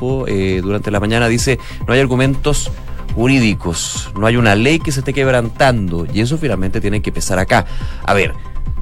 durante 0.62 0.92
la 0.92 0.99
mañana 1.00 1.28
dice, 1.28 1.60
no 1.88 1.94
hay 1.94 2.00
argumentos 2.00 2.72
jurídicos, 3.16 4.12
no 4.18 4.28
hay 4.28 4.38
una 4.38 4.56
ley 4.56 4.80
que 4.80 4.92
se 4.92 5.00
esté 5.00 5.14
quebrantando 5.14 6.06
y 6.12 6.22
eso 6.22 6.38
finalmente 6.38 6.82
tiene 6.82 7.02
que 7.02 7.12
pesar 7.12 7.40
acá. 7.40 7.66
A 8.06 8.14
ver, 8.14 8.34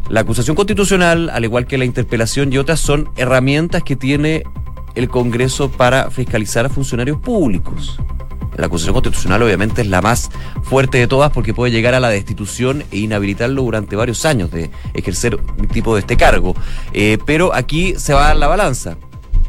la 0.09 0.21
acusación 0.21 0.55
constitucional, 0.55 1.29
al 1.29 1.43
igual 1.43 1.67
que 1.67 1.77
la 1.77 1.86
interpelación 1.86 2.53
y 2.53 2.57
otras, 2.57 2.79
son 2.79 3.09
herramientas 3.17 3.83
que 3.83 3.95
tiene 3.95 4.43
el 4.95 5.09
Congreso 5.09 5.69
para 5.69 6.09
fiscalizar 6.09 6.65
a 6.65 6.69
funcionarios 6.69 7.19
públicos. 7.19 8.00
La 8.55 8.65
acusación 8.65 8.93
constitucional 8.93 9.43
obviamente 9.43 9.81
es 9.81 9.88
la 9.88 10.01
más 10.01 10.31
fuerte 10.63 10.97
de 10.97 11.07
todas 11.07 11.31
porque 11.31 11.53
puede 11.53 11.71
llegar 11.71 11.93
a 11.93 12.00
la 12.00 12.09
destitución 12.09 12.83
e 12.91 12.97
inhabilitarlo 12.97 13.62
durante 13.62 13.95
varios 13.95 14.25
años 14.25 14.50
de 14.50 14.71
ejercer 14.95 15.36
un 15.36 15.67
tipo 15.67 15.93
de 15.93 16.01
este 16.01 16.17
cargo. 16.17 16.55
Eh, 16.91 17.19
pero 17.25 17.53
aquí 17.53 17.93
se 17.97 18.13
va 18.13 18.24
a 18.24 18.27
dar 18.29 18.38
la 18.38 18.47
balanza. 18.47 18.97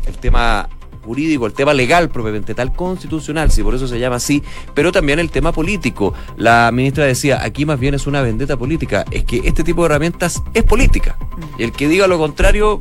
El 0.07 0.19
tema 0.19 0.69
jurídico, 1.09 1.47
el 1.47 1.55
tema 1.55 1.73
legal 1.73 2.11
propiamente 2.11 2.55
tal, 2.55 2.73
constitucional, 2.73 3.51
si 3.51 3.63
por 3.63 3.75
eso 3.75 3.89
se 3.89 3.99
llama 3.99 4.17
así, 4.17 4.43
pero 4.75 4.93
también 4.93 5.19
el 5.19 5.31
tema 5.31 5.53
político. 5.53 6.13
La 6.37 6.71
ministra 6.73 7.05
decía, 7.05 7.43
aquí 7.43 7.65
más 7.65 7.81
bien 7.81 7.95
es 7.95 8.07
una 8.07 8.21
vendetta 8.21 8.57
política, 8.57 9.05
es 9.11 9.25
que 9.25 9.39
este 9.45 9.65
tipo 9.65 9.83
de 9.83 9.87
herramientas 9.87 10.43
es 10.53 10.65
política. 10.65 11.17
Y 11.57 11.63
el 11.63 11.73
que 11.73 11.89
diga 11.89 12.07
lo 12.07 12.19
contrario 12.19 12.79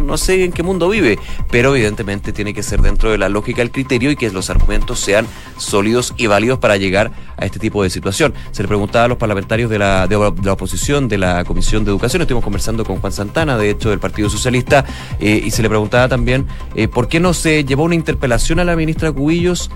no 0.00 0.16
sé 0.16 0.44
en 0.44 0.52
qué 0.52 0.62
mundo 0.62 0.88
vive, 0.88 1.18
pero 1.50 1.74
evidentemente 1.74 2.32
tiene 2.32 2.54
que 2.54 2.62
ser 2.62 2.80
dentro 2.80 3.10
de 3.10 3.18
la 3.18 3.28
lógica 3.28 3.58
del 3.58 3.70
criterio 3.70 4.10
y 4.10 4.16
que 4.16 4.30
los 4.30 4.50
argumentos 4.50 4.98
sean 4.98 5.26
sólidos 5.56 6.14
y 6.16 6.26
válidos 6.26 6.58
para 6.58 6.76
llegar 6.76 7.12
a 7.36 7.44
este 7.44 7.58
tipo 7.58 7.82
de 7.82 7.90
situación. 7.90 8.34
Se 8.50 8.62
le 8.62 8.68
preguntaba 8.68 9.04
a 9.04 9.08
los 9.08 9.18
parlamentarios 9.18 9.70
de 9.70 9.78
la, 9.78 10.06
de, 10.06 10.16
la 10.42 10.52
oposición 10.52 11.08
de 11.08 11.18
la 11.18 11.44
Comisión 11.44 11.84
de 11.84 11.90
Educación, 11.90 12.22
estuvimos 12.22 12.44
conversando 12.44 12.84
con 12.84 13.00
Juan 13.00 13.12
Santana, 13.12 13.56
de 13.56 13.70
hecho, 13.70 13.90
del 13.90 13.98
Partido 13.98 14.28
Socialista, 14.28 14.84
eh, 15.18 15.42
y 15.44 15.50
se 15.50 15.62
le 15.62 15.68
preguntaba 15.68 16.08
también 16.08 16.46
eh, 16.74 16.88
por 16.88 17.08
qué 17.08 17.20
no 17.20 17.34
se 17.34 17.64
llevó 17.64 17.84
una 17.84 17.94
interpelación 17.94 18.58
a 18.60 18.64
la 18.64 18.76
ministra 18.76 19.12
Cubillos 19.12 19.70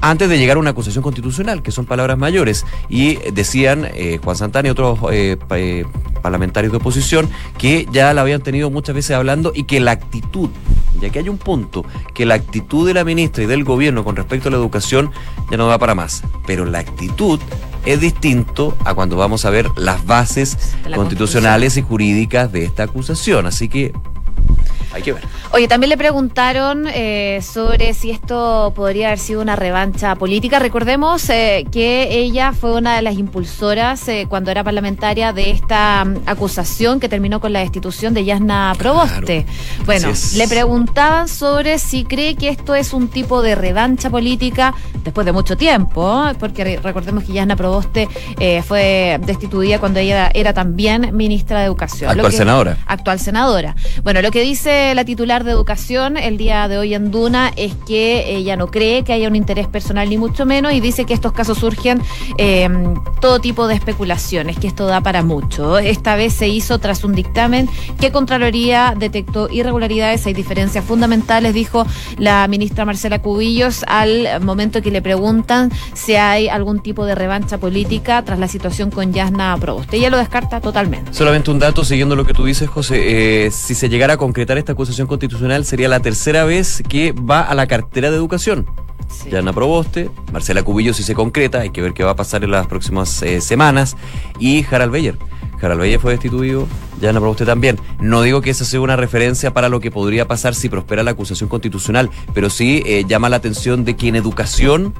antes 0.00 0.28
de 0.28 0.38
llegar 0.38 0.56
a 0.56 0.60
una 0.60 0.70
acusación 0.70 1.02
constitucional, 1.02 1.62
que 1.62 1.72
son 1.72 1.86
palabras 1.86 2.18
mayores. 2.18 2.64
Y 2.88 3.16
decían 3.32 3.88
eh, 3.94 4.18
Juan 4.22 4.36
Santana 4.36 4.68
y 4.68 4.70
otros 4.70 4.98
eh, 5.12 5.36
eh, 5.50 5.84
parlamentarios 6.22 6.72
de 6.72 6.78
oposición 6.78 7.28
que 7.58 7.86
ya 7.92 8.12
la 8.14 8.22
habían 8.22 8.42
tenido 8.42 8.70
muchas 8.70 8.94
veces 8.94 9.16
hablando 9.16 9.52
y 9.54 9.64
que 9.64 9.80
la 9.80 9.92
actitud, 9.92 10.50
ya 11.00 11.10
que 11.10 11.18
hay 11.18 11.28
un 11.28 11.38
punto, 11.38 11.84
que 12.14 12.26
la 12.26 12.34
actitud 12.34 12.86
de 12.86 12.94
la 12.94 13.04
ministra 13.04 13.44
y 13.44 13.46
del 13.46 13.64
gobierno 13.64 14.04
con 14.04 14.16
respecto 14.16 14.48
a 14.48 14.52
la 14.52 14.58
educación 14.58 15.10
ya 15.50 15.56
no 15.56 15.66
va 15.66 15.78
para 15.78 15.94
más. 15.94 16.22
Pero 16.46 16.64
la 16.64 16.78
actitud 16.78 17.40
es 17.84 18.00
distinto 18.00 18.76
a 18.84 18.94
cuando 18.94 19.16
vamos 19.16 19.44
a 19.44 19.50
ver 19.50 19.68
las 19.76 20.04
bases 20.04 20.74
constitucionales 20.94 21.76
y 21.76 21.82
jurídicas 21.82 22.52
de 22.52 22.64
esta 22.64 22.84
acusación. 22.84 23.46
Así 23.46 23.68
que 23.68 23.92
hay 24.92 25.02
que 25.02 25.12
ver. 25.12 25.22
Oye, 25.52 25.68
también 25.68 25.90
le 25.90 25.96
preguntaron 25.96 26.86
eh, 26.88 27.40
sobre 27.42 27.94
si 27.94 28.10
esto 28.10 28.72
podría 28.74 29.08
haber 29.08 29.18
sido 29.18 29.40
una 29.40 29.56
revancha 29.56 30.14
política. 30.14 30.58
Recordemos 30.58 31.28
eh, 31.30 31.66
que 31.70 32.08
ella 32.18 32.52
fue 32.52 32.74
una 32.74 32.96
de 32.96 33.02
las 33.02 33.16
impulsoras 33.16 34.06
eh, 34.08 34.26
cuando 34.28 34.50
era 34.50 34.64
parlamentaria 34.64 35.32
de 35.32 35.50
esta 35.50 36.04
mm, 36.04 36.22
acusación 36.26 37.00
que 37.00 37.08
terminó 37.08 37.40
con 37.40 37.52
la 37.52 37.60
destitución 37.60 38.14
de 38.14 38.24
Yasna 38.24 38.74
Proboste. 38.78 39.46
bueno, 39.86 40.08
le 40.36 40.48
preguntaban 40.48 41.28
sobre 41.28 41.78
si 41.78 42.04
cree 42.04 42.34
que 42.34 42.48
esto 42.48 42.74
es 42.74 42.92
un 42.92 43.08
tipo 43.08 43.42
de 43.42 43.54
revancha 43.54 44.10
política 44.10 44.74
después 45.04 45.24
de 45.24 45.32
mucho 45.32 45.56
tiempo, 45.56 46.24
porque 46.38 46.78
recordemos 46.82 47.24
que 47.24 47.32
Yasna 47.32 47.56
Proboste 47.56 48.08
fue 48.66 49.18
destituida 49.24 49.78
cuando 49.78 50.00
ella 50.00 50.30
era 50.34 50.52
también 50.52 51.10
ministra 51.16 51.60
de 51.60 51.66
Educación. 51.66 52.10
Actual 52.10 52.32
senadora. 52.32 52.76
Actual 52.86 53.20
senadora. 53.20 53.76
Bueno, 54.02 54.22
lo 54.22 54.30
que 54.30 54.40
la 54.80 55.04
titular 55.04 55.44
de 55.44 55.50
Educación 55.50 56.16
el 56.16 56.36
día 56.38 56.66
de 56.66 56.78
hoy 56.78 56.94
en 56.94 57.10
Duna 57.10 57.52
es 57.54 57.74
que 57.86 58.34
ella 58.34 58.56
no 58.56 58.68
cree 58.68 59.04
que 59.04 59.12
haya 59.12 59.28
un 59.28 59.36
interés 59.36 59.68
personal 59.68 60.08
ni 60.08 60.16
mucho 60.16 60.46
menos 60.46 60.72
y 60.72 60.80
dice 60.80 61.04
que 61.04 61.12
estos 61.12 61.32
casos 61.32 61.58
surgen 61.58 62.00
em, 62.38 62.94
todo 63.20 63.40
tipo 63.40 63.68
de 63.68 63.74
especulaciones, 63.74 64.58
que 64.58 64.66
esto 64.66 64.86
da 64.86 65.02
para 65.02 65.22
mucho. 65.22 65.78
Esta 65.78 66.16
vez 66.16 66.32
se 66.32 66.48
hizo 66.48 66.78
tras 66.78 67.04
un 67.04 67.14
dictamen 67.14 67.68
que 68.00 68.10
Contraloría 68.10 68.94
detectó 68.96 69.50
irregularidades, 69.50 70.26
hay 70.26 70.32
diferencias 70.32 70.84
fundamentales, 70.84 71.52
dijo 71.52 71.86
la 72.18 72.48
ministra 72.48 72.84
Marcela 72.84 73.20
Cubillos 73.20 73.84
al 73.86 74.40
momento 74.40 74.80
que 74.80 74.90
le 74.90 75.02
preguntan 75.02 75.70
si 75.92 76.14
hay 76.14 76.48
algún 76.48 76.80
tipo 76.80 77.04
de 77.04 77.14
revancha 77.14 77.58
política 77.58 78.24
tras 78.24 78.38
la 78.38 78.48
situación 78.48 78.90
con 78.90 79.12
Yasna 79.12 79.56
Proboste. 79.60 79.98
Ella 79.98 80.08
lo 80.08 80.16
descarta 80.16 80.60
totalmente. 80.60 81.12
Solamente 81.12 81.50
un 81.50 81.58
dato, 81.58 81.84
siguiendo 81.84 82.16
lo 82.16 82.24
que 82.24 82.32
tú 82.32 82.44
dices, 82.44 82.68
José, 82.68 83.46
eh, 83.46 83.50
si 83.50 83.74
se 83.74 83.88
llegara 83.88 84.14
a 84.14 84.16
concretar 84.16 84.56
esta 84.58 84.69
acusación 84.72 85.06
constitucional 85.06 85.64
sería 85.64 85.88
la 85.88 86.00
tercera 86.00 86.44
vez 86.44 86.82
que 86.88 87.12
va 87.12 87.40
a 87.40 87.54
la 87.54 87.66
cartera 87.66 88.10
de 88.10 88.16
educación. 88.16 88.66
Ya 89.24 89.32
Yana 89.32 89.52
Proboste, 89.52 90.10
Marcela 90.32 90.62
Cubillo 90.62 90.94
si 90.94 91.02
se 91.02 91.14
concreta, 91.14 91.60
hay 91.60 91.70
que 91.70 91.82
ver 91.82 91.92
qué 91.92 92.04
va 92.04 92.12
a 92.12 92.16
pasar 92.16 92.44
en 92.44 92.52
las 92.52 92.66
próximas 92.66 93.22
eh, 93.22 93.40
semanas, 93.40 93.96
y 94.38 94.64
Harald 94.70 94.92
Beyer. 94.92 95.18
Harald 95.60 95.80
Beyer 95.80 96.00
fue 96.00 96.12
destituido, 96.12 96.66
Yana 97.00 97.20
Proboste 97.20 97.44
también. 97.44 97.78
No 98.00 98.22
digo 98.22 98.40
que 98.40 98.50
esa 98.50 98.64
sea 98.64 98.80
una 98.80 98.96
referencia 98.96 99.52
para 99.52 99.68
lo 99.68 99.80
que 99.80 99.90
podría 99.90 100.26
pasar 100.26 100.54
si 100.54 100.68
prospera 100.68 101.02
la 101.02 101.10
acusación 101.10 101.48
constitucional, 101.48 102.10
pero 102.32 102.50
sí 102.50 102.82
eh, 102.86 103.04
llama 103.06 103.28
la 103.28 103.36
atención 103.36 103.84
de 103.84 103.96
que 103.96 104.08
en 104.08 104.16
educación 104.16 104.94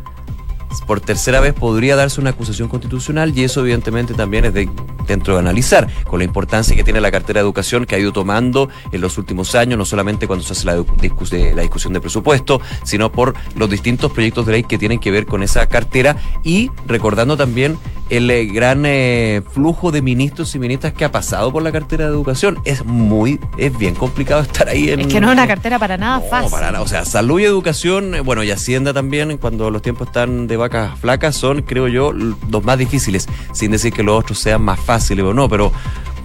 por 0.86 1.00
tercera 1.00 1.40
vez 1.40 1.54
podría 1.54 1.96
darse 1.96 2.20
una 2.20 2.30
acusación 2.30 2.68
constitucional 2.68 3.36
y 3.36 3.44
eso 3.44 3.60
evidentemente 3.60 4.14
también 4.14 4.44
es 4.44 4.54
de, 4.54 4.68
dentro 5.06 5.34
de 5.34 5.40
analizar, 5.40 5.88
con 6.04 6.20
la 6.20 6.24
importancia 6.24 6.76
que 6.76 6.84
tiene 6.84 7.00
la 7.00 7.10
cartera 7.10 7.40
de 7.40 7.44
educación 7.44 7.86
que 7.86 7.94
ha 7.94 7.98
ido 7.98 8.12
tomando 8.12 8.68
en 8.92 9.00
los 9.00 9.18
últimos 9.18 9.54
años, 9.54 9.78
no 9.78 9.84
solamente 9.84 10.26
cuando 10.26 10.44
se 10.44 10.52
hace 10.52 10.66
la, 10.66 10.76
la 10.76 11.62
discusión 11.62 11.92
de 11.92 12.00
presupuesto, 12.00 12.60
sino 12.84 13.10
por 13.10 13.34
los 13.56 13.68
distintos 13.68 14.12
proyectos 14.12 14.46
de 14.46 14.52
ley 14.52 14.62
que 14.64 14.78
tienen 14.78 14.98
que 14.98 15.10
ver 15.10 15.26
con 15.26 15.42
esa 15.42 15.66
cartera 15.66 16.16
y 16.42 16.70
recordando 16.86 17.36
también 17.36 17.78
el 18.10 18.28
eh, 18.30 18.44
gran 18.46 18.84
eh, 18.86 19.42
flujo 19.52 19.92
de 19.92 20.02
ministros 20.02 20.54
y 20.54 20.58
ministras 20.58 20.92
que 20.92 21.04
ha 21.04 21.12
pasado 21.12 21.52
por 21.52 21.62
la 21.62 21.72
cartera 21.72 22.06
de 22.06 22.10
educación. 22.10 22.58
Es 22.64 22.84
muy, 22.84 23.40
es 23.56 23.76
bien 23.78 23.94
complicado 23.94 24.42
estar 24.42 24.68
ahí 24.68 24.90
en... 24.90 25.00
Es 25.00 25.06
que 25.06 25.20
no 25.20 25.28
es 25.28 25.32
una 25.32 25.46
cartera 25.46 25.78
para 25.78 25.96
nada 25.96 26.20
fácil. 26.20 26.50
Para 26.50 26.72
nada. 26.72 26.82
O 26.82 26.88
sea, 26.88 27.04
salud 27.04 27.40
y 27.40 27.44
educación, 27.44 28.16
eh, 28.16 28.20
bueno, 28.20 28.42
y 28.42 28.50
Hacienda 28.50 28.92
también, 28.92 29.38
cuando 29.38 29.70
los 29.70 29.80
tiempos 29.80 30.08
están 30.08 30.48
de 30.48 30.56
vacas 30.60 30.98
flacas, 30.98 31.34
son, 31.34 31.62
creo 31.62 31.88
yo, 31.88 32.12
los 32.12 32.64
más 32.64 32.78
difíciles, 32.78 33.26
sin 33.52 33.72
decir 33.72 33.92
que 33.92 34.02
los 34.02 34.18
otros 34.18 34.38
sean 34.38 34.62
más 34.62 34.78
fáciles 34.78 35.24
o 35.24 35.34
no, 35.34 35.48
pero 35.48 35.72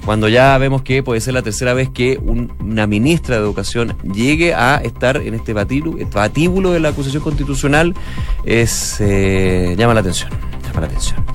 cuando 0.05 0.29
ya 0.29 0.55
vemos 0.59 0.83
que 0.83 1.01
puede 1.01 1.19
ser 1.19 1.33
la 1.33 1.41
tercera 1.41 1.73
vez 1.73 1.89
que 1.89 2.19
una 2.21 2.85
ministra 2.85 3.37
de 3.37 3.41
Educación 3.41 3.97
llegue 4.03 4.53
a 4.53 4.75
estar 4.77 5.17
en 5.17 5.33
este 5.33 5.53
batíbulo, 5.53 6.71
de 6.71 6.79
la 6.79 6.89
acusación 6.89 7.23
constitucional, 7.23 7.95
es 8.43 8.99
llama 8.99 9.95
la 9.95 10.01
atención, 10.01 10.29
llama 10.63 10.81
la 10.81 10.87
atención. 10.87 11.25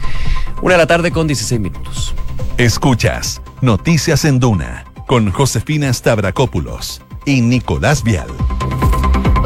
Una 0.63 0.75
de 0.75 0.79
la 0.79 0.87
tarde 0.87 1.11
con 1.11 1.27
16 1.27 1.61
minutos. 1.61 2.15
Escuchas 2.59 3.43
Noticias 3.61 4.25
en 4.25 4.39
Duna 4.39 4.85
con 5.07 5.33
Josefina 5.33 5.93
Stavrakopoulos 5.93 7.03
y 7.25 7.41
Nicolás 7.41 8.05
Vial. 8.05 8.29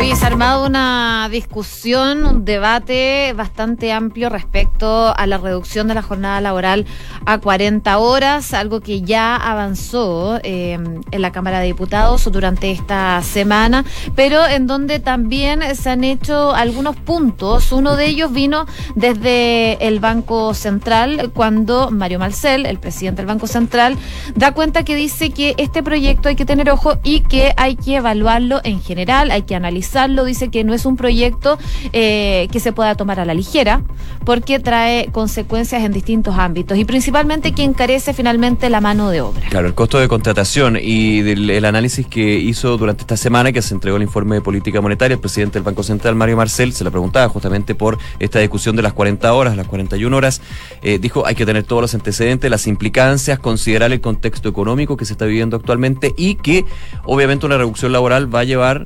Oye, 0.04 0.16
se 0.16 0.24
ha 0.24 0.28
armado 0.28 0.66
una 0.66 1.30
discusión, 1.30 2.26
un 2.26 2.44
debate 2.44 3.32
bastante 3.34 3.90
amplio 3.90 4.28
respecto 4.28 5.16
a 5.16 5.26
la 5.26 5.38
reducción 5.38 5.88
de 5.88 5.94
la 5.94 6.02
jornada 6.02 6.42
laboral 6.42 6.84
a 7.24 7.38
40 7.38 7.96
horas, 7.96 8.52
algo 8.52 8.80
que 8.80 9.00
ya 9.00 9.34
avanzó 9.34 10.40
eh, 10.42 10.74
en 10.74 11.22
la 11.22 11.32
Cámara 11.32 11.60
de 11.60 11.68
Diputados 11.68 12.30
durante 12.30 12.70
esta 12.70 13.22
semana, 13.22 13.86
pero 14.14 14.46
en 14.46 14.66
donde 14.66 14.98
también 15.00 15.74
se 15.74 15.88
han 15.88 16.04
hecho 16.04 16.54
algunos 16.54 16.96
puntos. 16.96 17.72
Uno 17.72 17.96
de 17.96 18.04
ellos 18.04 18.30
vino 18.30 18.66
desde 18.94 19.88
el 19.88 20.00
Banco 20.00 20.52
Central, 20.52 21.30
cuando 21.32 21.90
Mario 21.90 22.18
Marcel, 22.18 22.66
el 22.66 22.78
presidente 22.78 23.22
del 23.22 23.26
Banco 23.26 23.46
Central, 23.46 23.96
da 24.34 24.52
cuenta 24.52 24.84
que 24.84 24.96
dice 24.96 25.30
que 25.30 25.54
este 25.56 25.82
proyecto 25.82 26.28
hay 26.28 26.36
que 26.36 26.44
tener 26.44 26.68
ojo 26.68 26.98
y 27.02 27.20
que 27.20 27.54
hay 27.56 27.76
que 27.76 27.96
evaluarlo 27.96 28.60
en 28.64 28.82
general, 28.82 29.30
hay 29.30 29.44
que 29.44 29.54
analizarlo 29.94 30.24
dice 30.24 30.48
que 30.48 30.64
no 30.64 30.74
es 30.74 30.86
un 30.86 30.96
proyecto 30.96 31.58
eh, 31.92 32.48
que 32.50 32.60
se 32.60 32.72
pueda 32.72 32.94
tomar 32.94 33.20
a 33.20 33.24
la 33.24 33.34
ligera, 33.34 33.82
porque 34.24 34.58
trae 34.58 35.08
consecuencias 35.12 35.82
en 35.82 35.92
distintos 35.92 36.36
ámbitos 36.36 36.78
y 36.78 36.84
principalmente 36.84 37.52
que 37.52 37.62
encarece 37.62 38.12
finalmente 38.12 38.70
la 38.70 38.80
mano 38.80 39.10
de 39.10 39.20
obra. 39.20 39.46
Claro, 39.50 39.66
el 39.66 39.74
costo 39.74 39.98
de 39.98 40.08
contratación 40.08 40.78
y 40.80 41.22
del, 41.22 41.50
el 41.50 41.64
análisis 41.64 42.06
que 42.06 42.38
hizo 42.38 42.76
durante 42.76 43.02
esta 43.02 43.16
semana, 43.16 43.52
que 43.52 43.62
se 43.62 43.74
entregó 43.74 43.96
el 43.96 44.02
informe 44.02 44.36
de 44.36 44.40
política 44.40 44.80
monetaria, 44.80 45.14
el 45.14 45.20
presidente 45.20 45.54
del 45.54 45.62
Banco 45.62 45.82
Central, 45.82 46.14
Mario 46.14 46.36
Marcel, 46.36 46.72
se 46.72 46.84
le 46.84 46.90
preguntaba 46.90 47.28
justamente 47.28 47.74
por 47.74 47.98
esta 48.18 48.38
discusión 48.38 48.76
de 48.76 48.82
las 48.82 48.92
40 48.92 49.32
horas, 49.32 49.56
las 49.56 49.66
41 49.66 50.16
horas, 50.16 50.40
eh, 50.82 50.98
dijo 50.98 51.26
hay 51.26 51.34
que 51.34 51.46
tener 51.46 51.64
todos 51.64 51.82
los 51.82 51.94
antecedentes, 51.94 52.50
las 52.50 52.66
implicancias, 52.66 53.38
considerar 53.38 53.92
el 53.92 54.00
contexto 54.00 54.48
económico 54.48 54.96
que 54.96 55.04
se 55.04 55.12
está 55.12 55.26
viviendo 55.26 55.56
actualmente 55.56 56.12
y 56.16 56.36
que 56.36 56.64
obviamente 57.04 57.46
una 57.46 57.58
reducción 57.58 57.92
laboral 57.92 58.34
va 58.34 58.40
a 58.40 58.44
llevar 58.44 58.84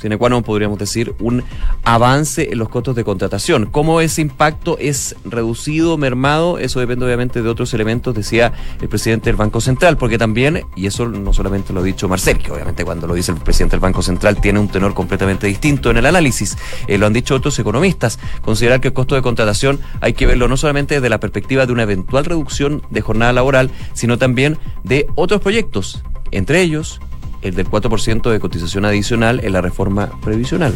tiene 0.00 0.16
qua 0.16 0.30
podríamos 0.42 0.78
decir, 0.78 1.14
un 1.20 1.44
avance 1.84 2.50
en 2.50 2.58
los 2.58 2.68
costos 2.68 2.96
de 2.96 3.04
contratación. 3.04 3.66
¿Cómo 3.66 4.00
ese 4.00 4.22
impacto 4.22 4.76
es 4.78 5.16
reducido, 5.24 5.96
mermado? 5.98 6.58
Eso 6.58 6.80
depende 6.80 7.04
obviamente 7.04 7.42
de 7.42 7.48
otros 7.48 7.72
elementos, 7.74 8.14
decía 8.14 8.52
el 8.80 8.88
presidente 8.88 9.30
del 9.30 9.36
Banco 9.36 9.60
Central, 9.60 9.96
porque 9.96 10.18
también, 10.18 10.62
y 10.76 10.86
eso 10.86 11.08
no 11.08 11.32
solamente 11.32 11.72
lo 11.72 11.80
ha 11.80 11.82
dicho 11.82 12.08
Marcel, 12.08 12.38
que 12.38 12.50
obviamente 12.50 12.84
cuando 12.84 13.06
lo 13.06 13.14
dice 13.14 13.32
el 13.32 13.38
presidente 13.38 13.76
del 13.76 13.80
Banco 13.80 14.02
Central 14.02 14.40
tiene 14.40 14.58
un 14.58 14.68
tenor 14.68 14.94
completamente 14.94 15.46
distinto 15.46 15.90
en 15.90 15.98
el 15.98 16.06
análisis, 16.06 16.56
eh, 16.88 16.98
lo 16.98 17.06
han 17.06 17.12
dicho 17.12 17.34
otros 17.34 17.58
economistas, 17.58 18.18
considerar 18.42 18.80
que 18.80 18.88
el 18.88 18.94
costo 18.94 19.14
de 19.14 19.22
contratación 19.22 19.80
hay 20.00 20.14
que 20.14 20.26
verlo 20.26 20.48
no 20.48 20.56
solamente 20.56 20.94
desde 20.94 21.08
la 21.08 21.20
perspectiva 21.20 21.66
de 21.66 21.72
una 21.72 21.82
eventual 21.82 22.24
reducción 22.24 22.82
de 22.90 23.00
jornada 23.00 23.32
laboral, 23.32 23.70
sino 23.92 24.18
también 24.18 24.58
de 24.82 25.06
otros 25.14 25.40
proyectos, 25.40 26.02
entre 26.30 26.62
ellos 26.62 27.00
el 27.44 27.54
del 27.54 27.70
4% 27.70 28.30
de 28.30 28.40
cotización 28.40 28.84
adicional 28.84 29.40
en 29.44 29.52
la 29.52 29.60
reforma 29.60 30.10
previsional. 30.22 30.74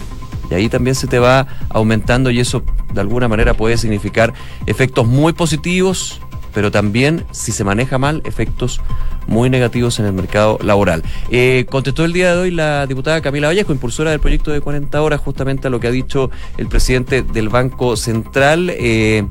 Y 0.51 0.55
ahí 0.55 0.69
también 0.69 0.95
se 0.95 1.07
te 1.07 1.19
va 1.19 1.47
aumentando 1.69 2.31
y 2.31 2.41
eso 2.41 2.63
de 2.93 3.01
alguna 3.01 3.29
manera 3.29 3.55
puede 3.55 3.77
significar 3.77 4.33
efectos 4.67 5.07
muy 5.07 5.33
positivos, 5.33 6.21
pero 6.55 6.71
también, 6.71 7.25
si 7.33 7.53
se 7.53 7.65
maneja 7.65 7.99
mal, 7.99 8.23
efectos 8.25 8.81
muy 9.27 9.51
negativos 9.51 9.99
en 9.99 10.07
el 10.07 10.13
mercado 10.13 10.59
laboral. 10.63 11.03
Eh, 11.31 11.67
contestó 11.69 12.05
el 12.05 12.13
día 12.13 12.35
de 12.35 12.41
hoy 12.41 12.51
la 12.51 12.87
diputada 12.87 13.21
Camila 13.21 13.49
Vallejo, 13.49 13.73
impulsora 13.73 14.11
del 14.11 14.21
proyecto 14.21 14.51
de 14.51 14.61
40 14.61 15.01
horas, 15.03 15.21
justamente 15.21 15.69
a 15.69 15.71
lo 15.71 15.81
que 15.81 15.89
ha 15.89 15.91
dicho 15.91 16.31
el 16.57 16.67
presidente 16.67 17.23
del 17.23 17.51
Banco 17.51 17.97
Central. 17.97 18.71
Eh, 18.71 19.27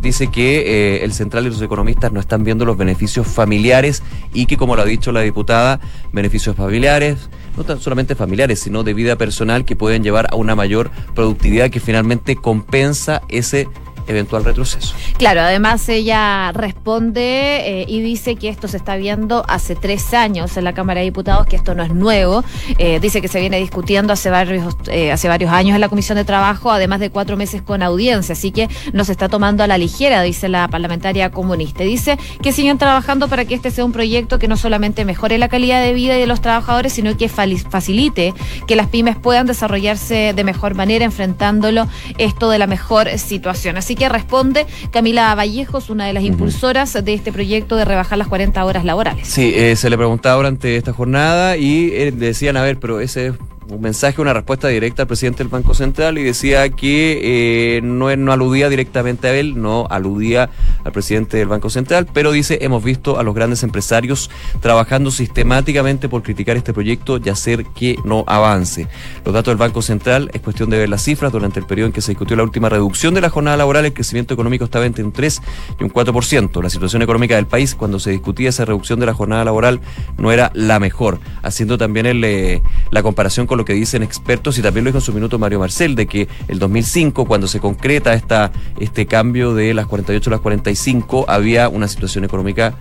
dice 0.00 0.28
que 0.28 0.60
eh, 0.98 1.04
el 1.04 1.12
central 1.12 1.46
y 1.46 1.50
los 1.50 1.62
economistas 1.62 2.12
no 2.12 2.20
están 2.20 2.44
viendo 2.44 2.64
los 2.64 2.76
beneficios 2.76 3.26
familiares 3.26 4.02
y 4.32 4.46
que, 4.46 4.56
como 4.56 4.76
lo 4.76 4.82
ha 4.82 4.86
dicho 4.86 5.12
la 5.12 5.20
diputada, 5.20 5.80
beneficios 6.12 6.56
familiares, 6.56 7.28
no 7.56 7.64
tan 7.64 7.80
solamente 7.80 8.14
familiares, 8.14 8.60
sino 8.60 8.82
de 8.82 8.94
vida 8.94 9.16
personal 9.16 9.64
que 9.64 9.76
pueden 9.76 10.02
llevar 10.02 10.28
a 10.30 10.36
una 10.36 10.54
mayor 10.54 10.90
productividad 11.14 11.70
que 11.70 11.80
finalmente 11.80 12.36
compensa 12.36 13.22
ese 13.28 13.68
eventual 14.06 14.44
retroceso. 14.44 14.94
Claro, 15.18 15.40
además 15.40 15.88
ella 15.88 16.52
responde 16.52 17.80
eh, 17.82 17.84
y 17.88 18.00
dice 18.00 18.36
que 18.36 18.48
esto 18.48 18.68
se 18.68 18.76
está 18.76 18.96
viendo 18.96 19.44
hace 19.48 19.74
tres 19.74 20.14
años 20.14 20.56
en 20.56 20.64
la 20.64 20.72
Cámara 20.72 21.00
de 21.00 21.06
Diputados, 21.06 21.46
que 21.46 21.56
esto 21.56 21.74
no 21.74 21.82
es 21.82 21.92
nuevo. 21.92 22.44
Eh, 22.78 23.00
dice 23.00 23.20
que 23.20 23.28
se 23.28 23.40
viene 23.40 23.58
discutiendo 23.58 24.12
hace 24.12 24.30
varios, 24.30 24.76
eh, 24.88 25.12
hace 25.12 25.28
varios 25.28 25.50
años 25.52 25.74
en 25.74 25.80
la 25.80 25.88
Comisión 25.88 26.16
de 26.16 26.24
Trabajo, 26.24 26.70
además 26.70 27.00
de 27.00 27.10
cuatro 27.10 27.36
meses 27.36 27.62
con 27.62 27.82
audiencia, 27.82 28.34
así 28.34 28.52
que 28.52 28.68
no 28.92 29.04
se 29.04 29.12
está 29.12 29.28
tomando 29.28 29.64
a 29.64 29.66
la 29.66 29.78
ligera, 29.78 30.22
dice 30.22 30.48
la 30.48 30.68
parlamentaria 30.68 31.30
comunista. 31.30 31.84
Dice 31.84 32.18
que 32.42 32.52
siguen 32.52 32.78
trabajando 32.78 33.28
para 33.28 33.44
que 33.44 33.54
este 33.54 33.70
sea 33.70 33.84
un 33.84 33.92
proyecto 33.92 34.38
que 34.38 34.48
no 34.48 34.56
solamente 34.56 35.04
mejore 35.04 35.38
la 35.38 35.48
calidad 35.48 35.82
de 35.82 35.92
vida 35.92 36.14
de 36.14 36.26
los 36.26 36.40
trabajadores, 36.40 36.92
sino 36.92 37.16
que 37.16 37.28
facilite 37.28 38.34
que 38.66 38.76
las 38.76 38.88
pymes 38.88 39.16
puedan 39.16 39.46
desarrollarse 39.46 40.32
de 40.34 40.44
mejor 40.44 40.74
manera, 40.74 41.04
enfrentándolo 41.04 41.88
esto 42.18 42.50
de 42.50 42.58
la 42.58 42.66
mejor 42.66 43.08
situación. 43.18 43.76
Así 43.76 43.95
que 43.96 44.08
responde 44.08 44.66
Camila 44.92 45.34
Vallejos, 45.34 45.90
una 45.90 46.06
de 46.06 46.12
las 46.12 46.22
impulsoras 46.22 46.92
de 47.04 47.14
este 47.14 47.32
proyecto 47.32 47.76
de 47.76 47.84
rebajar 47.84 48.18
las 48.18 48.28
40 48.28 48.64
horas 48.64 48.84
laborales. 48.84 49.26
Sí, 49.26 49.52
eh, 49.54 49.74
se 49.76 49.90
le 49.90 49.96
preguntaba 49.96 50.36
durante 50.36 50.76
esta 50.76 50.92
jornada 50.92 51.56
y 51.56 51.90
eh, 51.92 52.12
decían, 52.12 52.56
a 52.56 52.62
ver, 52.62 52.78
pero 52.78 53.00
ese 53.00 53.32
un 53.68 53.80
mensaje, 53.80 54.20
una 54.20 54.32
respuesta 54.32 54.68
directa 54.68 55.02
al 55.02 55.08
presidente 55.08 55.38
del 55.38 55.48
Banco 55.48 55.74
Central 55.74 56.18
y 56.18 56.22
decía 56.22 56.68
que 56.68 57.76
eh, 57.76 57.80
no, 57.82 58.14
no 58.16 58.32
aludía 58.32 58.68
directamente 58.68 59.28
a 59.28 59.34
él, 59.34 59.60
no 59.60 59.86
aludía 59.90 60.50
al 60.84 60.92
presidente 60.92 61.36
del 61.36 61.48
Banco 61.48 61.70
Central, 61.70 62.06
pero 62.12 62.32
dice, 62.32 62.58
hemos 62.62 62.84
visto 62.84 63.18
a 63.18 63.22
los 63.22 63.34
grandes 63.34 63.62
empresarios 63.62 64.30
trabajando 64.60 65.10
sistemáticamente 65.10 66.08
por 66.08 66.22
criticar 66.22 66.56
este 66.56 66.72
proyecto 66.72 67.18
y 67.22 67.28
hacer 67.28 67.64
que 67.66 67.96
no 68.04 68.24
avance. 68.26 68.88
Los 69.24 69.34
datos 69.34 69.52
del 69.52 69.58
Banco 69.58 69.82
Central 69.82 70.30
es 70.32 70.40
cuestión 70.40 70.70
de 70.70 70.78
ver 70.78 70.88
las 70.88 71.02
cifras. 71.02 71.32
Durante 71.32 71.60
el 71.60 71.66
periodo 71.66 71.88
en 71.88 71.92
que 71.92 72.00
se 72.00 72.12
discutió 72.12 72.36
la 72.36 72.44
última 72.44 72.68
reducción 72.68 73.14
de 73.14 73.20
la 73.20 73.30
jornada 73.30 73.56
laboral, 73.56 73.84
el 73.84 73.92
crecimiento 73.92 74.34
económico 74.34 74.64
estaba 74.64 74.86
entre 74.86 75.04
un 75.04 75.12
3 75.12 75.42
y 75.80 75.84
un 75.84 75.90
4%. 75.90 76.62
La 76.62 76.70
situación 76.70 77.02
económica 77.02 77.36
del 77.36 77.46
país, 77.46 77.74
cuando 77.74 77.98
se 77.98 78.10
discutía 78.10 78.50
esa 78.50 78.64
reducción 78.64 79.00
de 79.00 79.06
la 79.06 79.14
jornada 79.14 79.44
laboral, 79.44 79.80
no 80.18 80.30
era 80.32 80.50
la 80.54 80.78
mejor, 80.78 81.18
haciendo 81.42 81.78
también 81.78 82.06
el, 82.06 82.22
eh, 82.24 82.62
la 82.90 83.02
comparación 83.02 83.46
con 83.46 83.55
lo 83.56 83.64
que 83.64 83.72
dicen 83.72 84.02
expertos 84.02 84.58
y 84.58 84.62
también 84.62 84.84
lo 84.84 84.88
dijo 84.90 84.98
en 84.98 85.04
su 85.04 85.12
minuto 85.12 85.38
Mario 85.38 85.58
Marcel, 85.58 85.94
de 85.94 86.06
que 86.06 86.28
el 86.48 86.58
2005, 86.58 87.24
cuando 87.24 87.48
se 87.48 87.60
concreta 87.60 88.14
esta, 88.14 88.52
este 88.78 89.06
cambio 89.06 89.54
de 89.54 89.74
las 89.74 89.86
48 89.86 90.30
a 90.30 90.32
las 90.32 90.40
45, 90.40 91.26
había 91.28 91.68
una 91.68 91.88
situación 91.88 92.24
económica 92.24 92.74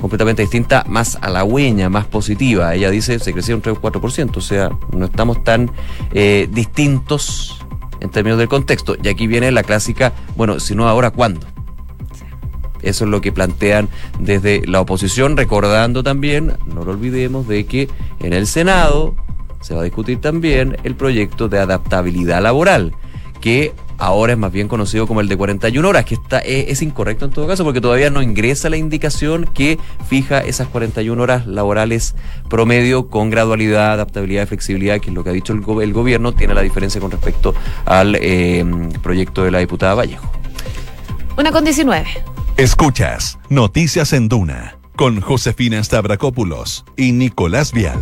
completamente 0.00 0.42
distinta, 0.42 0.84
más 0.88 1.18
halagüeña, 1.20 1.88
más 1.88 2.06
positiva. 2.06 2.74
Ella 2.74 2.90
dice 2.90 3.18
se 3.18 3.32
crecía 3.32 3.54
un 3.54 3.62
3 3.62 3.76
o 3.76 3.80
4%, 3.80 4.36
o 4.36 4.40
sea, 4.40 4.70
no 4.92 5.04
estamos 5.04 5.44
tan 5.44 5.70
eh, 6.12 6.48
distintos 6.50 7.58
en 8.00 8.10
términos 8.10 8.38
del 8.38 8.48
contexto. 8.48 8.96
Y 9.02 9.08
aquí 9.08 9.26
viene 9.26 9.52
la 9.52 9.62
clásica, 9.62 10.12
bueno, 10.36 10.58
si 10.58 10.74
no 10.74 10.88
ahora, 10.88 11.10
¿cuándo? 11.10 11.46
Eso 12.82 13.04
es 13.04 13.10
lo 13.10 13.20
que 13.20 13.30
plantean 13.30 13.88
desde 14.18 14.66
la 14.66 14.80
oposición, 14.80 15.36
recordando 15.36 16.02
también, 16.02 16.54
no 16.66 16.84
lo 16.84 16.92
olvidemos, 16.92 17.46
de 17.46 17.66
que 17.66 17.88
en 18.20 18.32
el 18.32 18.46
Senado 18.46 19.14
se 19.60 19.74
va 19.74 19.80
a 19.80 19.84
discutir 19.84 20.20
también 20.20 20.76
el 20.84 20.94
proyecto 20.94 21.48
de 21.48 21.58
adaptabilidad 21.58 22.42
laboral, 22.42 22.94
que 23.40 23.72
ahora 23.98 24.32
es 24.32 24.38
más 24.38 24.50
bien 24.50 24.66
conocido 24.66 25.06
como 25.06 25.20
el 25.20 25.28
de 25.28 25.36
41 25.36 25.86
horas, 25.86 26.04
que 26.04 26.14
está, 26.14 26.38
es, 26.38 26.82
incorrecto 26.82 27.26
en 27.26 27.30
todo 27.30 27.46
caso 27.46 27.64
porque 27.64 27.80
todavía 27.80 28.10
no 28.10 28.22
ingresa 28.22 28.70
la 28.70 28.76
indicación 28.76 29.48
que 29.52 29.78
fija 30.08 30.40
esas 30.40 30.68
41 30.68 31.22
horas 31.22 31.46
laborales 31.46 32.14
promedio 32.48 33.08
con 33.08 33.30
gradualidad, 33.30 33.92
adaptabilidad 33.92 34.44
y 34.44 34.46
flexibilidad, 34.46 35.00
que 35.00 35.10
es 35.10 35.14
lo 35.14 35.22
que 35.22 35.30
ha 35.30 35.34
dicho 35.34 35.52
el, 35.52 35.60
gobierno, 35.92 36.32
tiene 36.32 36.54
la 36.54 36.62
diferencia 36.62 37.00
con 37.00 37.10
respecto 37.10 37.54
al 37.84 38.16
eh, 38.20 38.64
proyecto 39.02 39.44
de 39.44 39.50
la 39.50 39.58
diputada 39.58 39.94
Vallejo. 39.94 40.30
Una 41.36 41.52
con 41.52 41.64
19. 41.64 42.06
Escuchas 42.56 43.38
Noticias 43.48 44.12
en 44.12 44.28
Duna 44.28 44.76
con 44.96 45.22
Josefina 45.22 45.82
Stavrakopoulos 45.82 46.84
y 46.96 47.12
Nicolás 47.12 47.72
Vial. 47.72 47.98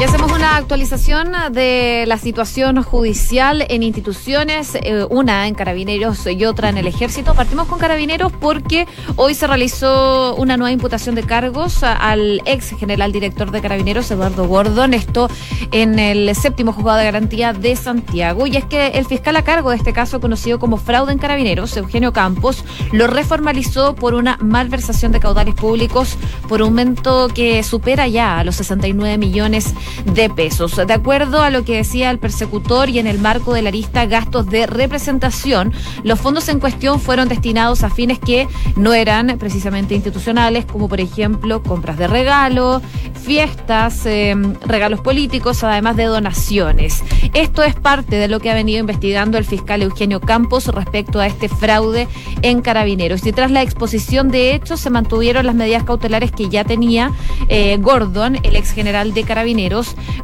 Y 0.00 0.04
hacemos 0.04 0.30
una 0.30 0.54
actualización 0.54 1.32
de 1.50 2.04
la 2.06 2.18
situación 2.18 2.84
judicial 2.84 3.66
en 3.68 3.82
instituciones, 3.82 4.76
eh, 4.76 5.04
una 5.10 5.48
en 5.48 5.56
Carabineros 5.56 6.24
y 6.24 6.44
otra 6.44 6.68
en 6.68 6.78
el 6.78 6.86
Ejército. 6.86 7.34
Partimos 7.34 7.66
con 7.66 7.80
Carabineros 7.80 8.30
porque 8.30 8.86
hoy 9.16 9.34
se 9.34 9.48
realizó 9.48 10.36
una 10.36 10.56
nueva 10.56 10.70
imputación 10.70 11.16
de 11.16 11.24
cargos 11.24 11.82
al 11.82 12.40
ex 12.44 12.76
general 12.78 13.10
director 13.10 13.50
de 13.50 13.60
Carabineros, 13.60 14.08
Eduardo 14.12 14.46
Gordon, 14.46 14.94
esto 14.94 15.28
en 15.72 15.98
el 15.98 16.32
séptimo 16.36 16.72
juzgado 16.72 16.98
de 16.98 17.04
garantía 17.04 17.52
de 17.52 17.74
Santiago. 17.74 18.46
Y 18.46 18.56
es 18.56 18.64
que 18.66 18.90
el 18.90 19.04
fiscal 19.04 19.34
a 19.34 19.42
cargo 19.42 19.70
de 19.70 19.78
este 19.78 19.92
caso, 19.92 20.20
conocido 20.20 20.60
como 20.60 20.76
fraude 20.76 21.10
en 21.12 21.18
Carabineros, 21.18 21.76
Eugenio 21.76 22.12
Campos, 22.12 22.64
lo 22.92 23.08
reformalizó 23.08 23.96
por 23.96 24.14
una 24.14 24.36
malversación 24.40 25.10
de 25.10 25.18
caudales 25.18 25.56
públicos 25.56 26.16
por 26.48 26.62
un 26.62 26.76
monto 26.76 27.26
que 27.34 27.64
supera 27.64 28.06
ya 28.06 28.38
a 28.38 28.44
los 28.44 28.54
69 28.54 29.18
millones 29.18 29.74
de 29.74 29.87
pesos. 30.34 30.76
De 30.76 30.92
acuerdo 30.92 31.42
a 31.42 31.50
lo 31.50 31.64
que 31.64 31.76
decía 31.76 32.10
el 32.10 32.18
persecutor 32.18 32.88
y 32.88 32.98
en 32.98 33.06
el 33.06 33.18
marco 33.18 33.54
de 33.54 33.62
la 33.62 33.70
lista 33.70 34.06
gastos 34.06 34.46
de 34.46 34.66
representación, 34.66 35.72
los 36.02 36.18
fondos 36.18 36.48
en 36.48 36.58
cuestión 36.58 37.00
fueron 37.00 37.28
destinados 37.28 37.84
a 37.84 37.90
fines 37.90 38.18
que 38.18 38.48
no 38.76 38.94
eran 38.94 39.36
precisamente 39.38 39.94
institucionales, 39.94 40.64
como 40.64 40.88
por 40.88 41.00
ejemplo 41.00 41.62
compras 41.62 41.98
de 41.98 42.08
regalo, 42.08 42.82
fiestas, 43.22 44.06
eh, 44.06 44.34
regalos 44.66 45.00
políticos, 45.00 45.62
además 45.62 45.96
de 45.96 46.04
donaciones. 46.04 47.04
Esto 47.34 47.62
es 47.62 47.74
parte 47.74 48.16
de 48.16 48.26
lo 48.26 48.40
que 48.40 48.50
ha 48.50 48.54
venido 48.54 48.80
investigando 48.80 49.38
el 49.38 49.44
fiscal 49.44 49.82
Eugenio 49.82 50.20
Campos 50.20 50.66
respecto 50.66 51.20
a 51.20 51.26
este 51.26 51.48
fraude 51.48 52.08
en 52.42 52.60
carabineros. 52.62 53.24
Y 53.26 53.32
tras 53.32 53.50
la 53.50 53.62
exposición 53.62 54.30
de 54.30 54.54
hechos 54.54 54.80
se 54.80 54.90
mantuvieron 54.90 55.46
las 55.46 55.54
medidas 55.54 55.84
cautelares 55.84 56.32
que 56.32 56.48
ya 56.48 56.64
tenía 56.64 57.12
eh, 57.48 57.76
Gordon, 57.80 58.36
el 58.42 58.56
ex 58.56 58.72
general 58.72 59.14
de 59.14 59.22
carabineros, 59.24 59.77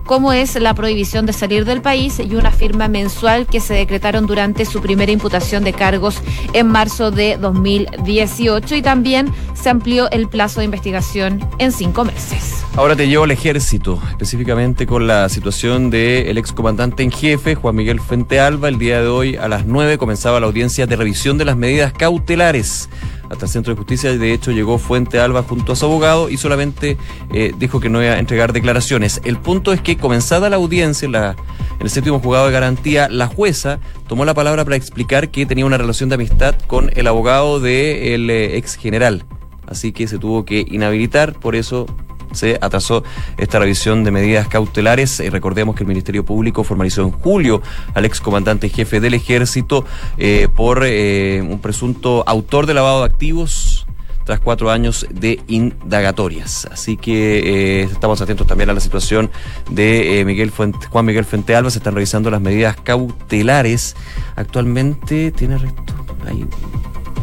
como 0.05 0.33
es 0.33 0.55
la 0.57 0.75
prohibición 0.75 1.27
de 1.27 1.33
salir 1.33 1.65
del 1.65 1.81
país 1.81 2.19
y 2.19 2.35
una 2.35 2.51
firma 2.51 2.89
mensual 2.89 3.47
que 3.47 3.61
se 3.61 3.75
decretaron 3.75 4.27
durante 4.27 4.65
su 4.65 4.81
primera 4.81 5.13
imputación 5.13 5.65
de 5.65 5.73
cargos 5.73 6.17
en 6.53 6.69
marzo 6.69 7.11
de 7.11 7.37
2018 7.37 8.77
y 8.77 8.83
también 8.83 9.33
se 9.55 9.71
amplió 9.71 10.11
el 10.11 10.29
plazo 10.29 10.61
de 10.61 10.67
investigación 10.67 11.47
en 11.59 11.73
cinco 11.73 12.05
meses. 12.05 12.65
Ahora 12.77 12.97
te 12.97 13.07
llevo 13.07 13.23
al 13.23 13.31
ejército, 13.31 14.03
específicamente 14.11 14.85
con 14.85 15.07
la 15.07 15.29
situación 15.29 15.91
del 15.91 16.37
excomandante 16.39 17.05
en 17.05 17.13
jefe, 17.13 17.55
Juan 17.55 17.77
Miguel 17.77 18.01
Fuentealba. 18.01 18.69
El 18.69 18.79
día 18.79 19.01
de 19.01 19.07
hoy 19.07 19.37
a 19.37 19.47
las 19.47 19.65
9 19.65 19.97
comenzaba 19.97 20.41
la 20.41 20.47
audiencia 20.47 20.87
de 20.87 20.97
revisión 20.97 21.39
de 21.39 21.45
las 21.45 21.57
medidas 21.57 21.93
cautelares 21.93 22.89
hasta 23.31 23.47
el 23.47 23.51
Centro 23.51 23.75
de 23.75 23.79
Justicia. 23.79 24.17
De 24.17 24.33
hecho, 24.33 24.53
llegó 24.53 24.79
Fuente 24.79 25.19
Alba 25.19 25.43
junto 25.43 25.73
a 25.73 25.77
su 25.77 25.85
abogado 25.87 26.31
y 26.31 26.37
solamente 26.37 26.97
eh, 27.33 27.53
dijo 27.59 27.81
que 27.81 27.89
no 27.89 28.03
iba 28.03 28.13
a 28.15 28.19
entregar 28.19 28.53
declaraciones. 28.53 29.21
El 29.25 29.39
punto 29.39 29.73
es 29.73 29.81
que, 29.81 29.97
comenzada 29.97 30.51
la 30.51 30.57
audiencia 30.57 31.07
en, 31.07 31.13
la, 31.13 31.31
en 31.31 31.83
el 31.83 31.91
séptimo 31.91 32.21
juzgado 32.21 32.47
de 32.47 32.53
garantía, 32.53 33.09
la 33.09 33.27
jueza 33.27 33.81
tomó 34.07 34.25
la 34.25 34.35
palabra 34.35 34.65
para 34.65 34.77
explicar 34.77 35.31
que 35.31 35.47
tenía 35.47 35.67
una 35.67 35.79
relación 35.79 36.09
de 36.09 36.17
amistad 36.17 36.55
con 36.67 36.91
el 36.95 37.07
abogado 37.07 37.61
del 37.61 38.31
eh, 38.31 38.57
ex 38.57 38.77
general. 38.77 39.25
Así 39.67 39.93
que 39.93 40.07
se 40.07 40.19
tuvo 40.19 40.45
que 40.45 40.65
inhabilitar, 40.69 41.33
por 41.35 41.57
eso 41.57 41.87
se 42.35 42.59
atrasó 42.61 43.05
esta 43.37 43.59
revisión 43.59 44.05
de 44.05 44.11
medidas 44.11 44.49
cautelares. 44.49 45.21
y 45.21 45.29
recordemos 45.29 45.75
que 45.75 45.83
el 45.83 45.89
Ministerio 45.89 46.25
Público 46.25 46.65
formalizó 46.65 47.03
en 47.03 47.11
julio 47.11 47.63
al 47.95 48.05
excomandante 48.05 48.69
jefe 48.69 49.01
del 49.01 49.15
ejército 49.15 49.85
eh, 50.19 50.49
por 50.55 50.83
eh, 50.85 51.43
un 51.43 51.61
presunto 51.61 52.25
autor 52.27 52.67
de 52.67 52.75
lavado 52.75 53.01
de 53.01 53.07
activos 53.07 53.87
tras 54.25 54.41
cuatro 54.41 54.71
años 54.71 55.07
de 55.11 55.43
indagatorias. 55.49 56.67
Así 56.73 56.97
que 56.97 57.83
eh, 57.83 57.83
estamos 57.83 58.23
atentos 58.23 58.47
también 58.47 58.71
a 58.71 58.73
la 58.73 58.81
situación 58.81 59.31
de 59.71 60.23
Miguel 60.25 60.51
Juan 60.51 61.05
Miguel 61.05 61.27
Fuentealba. 61.27 61.71
Se 61.71 61.79
están 61.79 61.95
revisando 61.95 62.31
las 62.31 62.41
medidas 62.41 62.77
cautelares. 62.83 63.97
Actualmente 64.37 65.31
tiene 65.31 65.59
resto. 65.59 65.83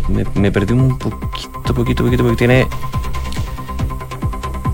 Me, 0.10 0.26
me 0.36 0.52
perdí 0.52 0.74
un 0.74 1.00
poquito, 1.00 1.74
poquito, 1.74 2.04
poquito, 2.04 2.24
porque 2.24 2.38
tiene 2.38 2.67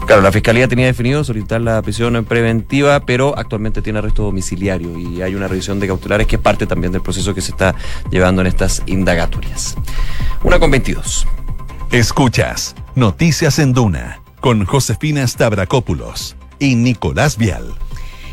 Claro, 0.07 0.21
la 0.21 0.31
fiscalía 0.31 0.69
tenía 0.69 0.85
definido 0.85 1.21
solicitar 1.25 1.59
la 1.59 1.81
prisión 1.81 2.23
preventiva, 2.23 3.01
pero 3.01 3.37
actualmente 3.37 3.81
tiene 3.81 3.99
arresto 3.99 4.23
domiciliario 4.23 4.97
y 4.97 5.21
hay 5.21 5.35
una 5.35 5.49
revisión 5.49 5.81
de 5.81 5.87
cautelares 5.87 6.27
que 6.27 6.37
es 6.37 6.41
parte 6.41 6.65
también 6.65 6.93
del 6.93 7.01
proceso 7.01 7.35
que 7.35 7.41
se 7.41 7.51
está 7.51 7.75
llevando 8.09 8.39
en 8.39 8.47
estas 8.47 8.81
indagatorias. 8.85 9.75
Una 10.43 10.59
con 10.59 10.71
22. 10.71 11.27
Escuchas 11.91 12.73
Noticias 12.95 13.59
en 13.59 13.73
Duna 13.73 14.21
con 14.39 14.63
Josefina 14.63 15.27
Stavrakopoulos 15.27 16.37
y 16.57 16.75
Nicolás 16.75 17.37
Vial. 17.37 17.75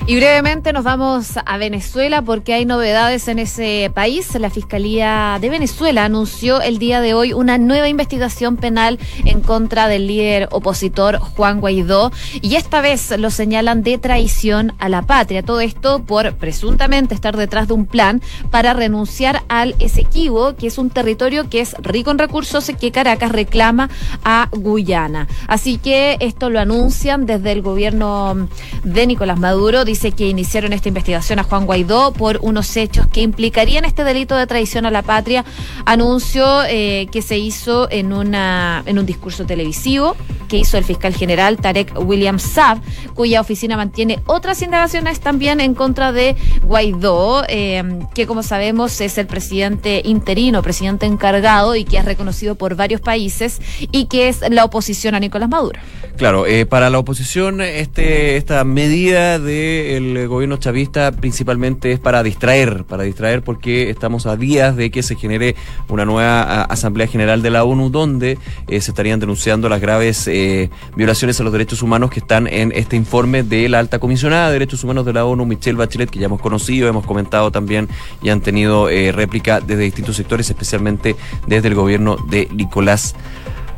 Y 0.07 0.17
brevemente 0.17 0.75
nos 0.75 0.85
vamos 0.85 1.39
a 1.47 1.57
Venezuela 1.57 2.21
porque 2.21 2.53
hay 2.53 2.67
novedades 2.67 3.27
en 3.27 3.39
ese 3.39 3.91
país. 3.95 4.35
La 4.39 4.51
Fiscalía 4.51 5.39
de 5.41 5.49
Venezuela 5.49 6.05
anunció 6.05 6.61
el 6.61 6.79
día 6.79 7.01
de 7.01 7.15
hoy 7.15 7.33
una 7.33 7.57
nueva 7.57 7.89
investigación 7.89 8.59
penal 8.59 8.99
en 9.25 9.41
contra 9.41 9.89
del 9.89 10.07
líder 10.07 10.51
opositor 10.51 11.19
Juan 11.21 11.59
Guaidó 11.59 12.13
y 12.43 12.57
esta 12.57 12.83
vez 12.83 13.19
lo 13.19 13.31
señalan 13.31 13.83
de 13.83 13.97
traición 13.97 14.75
a 14.79 14.91
la 14.91 15.01
patria. 15.01 15.43
Todo 15.43 15.63
esto 15.63 16.03
por 16.03 16.35
presuntamente 16.35 17.15
estar 17.15 17.35
detrás 17.39 17.69
de 17.69 17.73
un 17.73 17.87
plan 17.87 18.21
para 18.51 18.75
renunciar 18.75 19.43
al 19.49 19.75
Esequibo, 19.79 20.55
que 20.55 20.67
es 20.67 20.77
un 20.77 20.91
territorio 20.91 21.49
que 21.49 21.61
es 21.61 21.75
rico 21.79 22.11
en 22.11 22.19
recursos 22.19 22.69
y 22.69 22.75
que 22.75 22.93
Caracas 22.93 23.33
reclama 23.33 23.89
a 24.23 24.51
Guyana. 24.53 25.29
Así 25.49 25.79
que 25.79 26.19
esto 26.21 26.51
lo 26.51 26.61
anuncian 26.61 27.25
desde 27.25 27.53
el 27.53 27.63
gobierno 27.63 28.49
de 28.83 29.07
Nicolás 29.07 29.39
Maduro 29.39 29.87
dice 29.95 30.11
que 30.11 30.29
iniciaron 30.29 30.73
esta 30.73 30.89
investigación 30.89 31.39
a 31.39 31.45
Juan 31.45 31.67
Guaidó 31.67 32.13
por 32.13 32.41
unos 32.43 32.77
hechos 32.77 33.07
que 33.07 33.21
implicarían 33.21 33.85
este 33.85 34.03
delito 34.03 34.35
de 34.35 34.45
traición 34.49 34.87
a 34.87 34.91
la 34.91 35.03
patria. 35.03 35.45
Anuncio 35.87 36.65
eh, 36.69 37.07
que 37.13 37.23
se 37.23 37.39
hizo 37.39 37.89
en, 37.93 38.13
una, 38.13 38.83
en 38.87 38.99
un 38.99 39.07
discurso 39.07 39.47
televisivo 39.47 40.17
que 40.49 40.57
hizo 40.59 40.79
el 40.79 40.85
fiscal 40.85 41.15
general 41.15 41.59
Tarek 41.59 41.93
William 41.97 42.41
Saab, 42.41 42.81
cuya 43.15 43.41
oficina 43.41 43.77
mantiene 43.77 44.19
otras 44.27 44.63
indagaciones 44.63 45.21
también 45.21 45.61
en 45.61 45.75
contra 45.75 46.11
de 46.11 46.35
Guaidó, 46.65 47.45
eh, 47.49 47.83
que 48.15 48.27
como 48.27 48.43
sabemos 48.43 49.01
es 49.01 49.17
el 49.17 49.29
presidente 49.29 50.03
interino, 50.05 50.61
presidente 50.61 51.07
encargado 51.07 51.77
y 51.77 51.85
que 51.85 51.99
es 51.99 52.05
reconocido 52.05 52.57
por 52.57 52.75
varios 52.75 53.01
países 53.01 53.61
y 53.93 54.07
que 54.07 54.29
es 54.29 54.41
la 54.51 54.65
oposición 54.65 55.15
a 55.15 55.21
Nicolás 55.21 55.49
Maduro. 55.49 55.79
Claro, 56.17 56.47
eh, 56.47 56.65
para 56.65 56.91
la 56.91 56.99
oposición 56.99 57.61
este, 57.61 58.37
esta 58.37 58.63
medida 58.65 59.39
del 59.75 60.29
gobierno 60.29 60.57
chavista 60.57 61.13
principalmente 61.13 61.93
es 61.93 61.99
para 61.99 62.23
distraer, 62.23 62.85
para 62.85 63.03
distraer 63.03 63.43
porque 63.43 63.91
estamos 63.91 64.27
a 64.27 64.37
días 64.37 64.77
de 64.77 64.91
que 64.91 65.03
se 65.03 65.17
genere 65.17 65.57
una 65.89 66.05
nueva 66.05 66.63
Asamblea 66.63 67.07
General 67.07 67.43
de 67.43 67.51
la 67.51 67.65
ONU 67.65 67.91
donde 67.91 68.39
eh, 68.69 68.81
se 68.81 68.91
estarían 68.91 69.21
denunciando 69.21 69.69
las 69.69 69.81
graves 69.81 70.29
eh, 70.29 70.71
violaciones 70.97 71.41
a 71.41 71.45
los 71.45 71.53
derechos 71.53 71.83
humanos 71.83 72.11
que 72.11 72.21
están 72.21 72.47
en 72.47 72.73
este 72.73 72.97
informe 72.97 73.43
de 73.43 73.69
la 73.69 73.79
alta 73.79 73.99
comisionada 73.99 74.49
de 74.49 74.55
derechos 74.55 74.85
humanos 74.85 75.05
de 75.05 75.13
la 75.13 75.25
ONU, 75.25 75.45
Michelle 75.47 75.77
Bachelet, 75.77 76.11
que 76.11 76.19
ya 76.19 76.27
hemos 76.27 76.41
conocido, 76.41 76.89
hemos 76.89 77.07
comentado 77.07 77.51
también 77.51 77.89
y 78.23 78.29
han 78.29 78.41
tenido 78.41 78.89
réplica 78.89 79.61
desde 79.61 79.83
distintos 79.83 80.17
sectores, 80.17 80.49
especialmente 80.49 81.17
desde 81.47 81.69
el 81.69 81.75
gobierno 81.75 82.17
de 82.29 82.49
Nicolás 82.53 83.15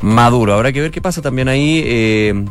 Maduro. 0.01 0.55
Habrá 0.55 0.73
que 0.73 0.81
ver 0.81 0.91
qué 0.91 1.01
pasa 1.01 1.23
también 1.23 1.49
ahí. 1.49 2.45